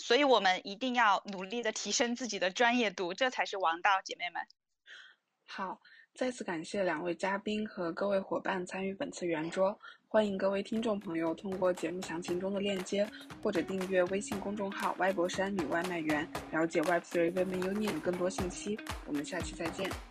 [0.00, 4.42] 所以，我们一定要努力的提升自己的专业度，这才是王道，姐妹们。
[5.46, 5.80] 好，
[6.14, 9.78] 再次感谢两位嘉宾和各位伙伴参与本次圆桌。
[10.08, 13.08] 欢迎各位听众朋友通过节目详情中的链接，
[13.42, 18.78] 或者订阅微信公众号“歪博山女外卖员”，了解 Web3 Women Union 更多信息。
[19.06, 20.09] 我们下期再见。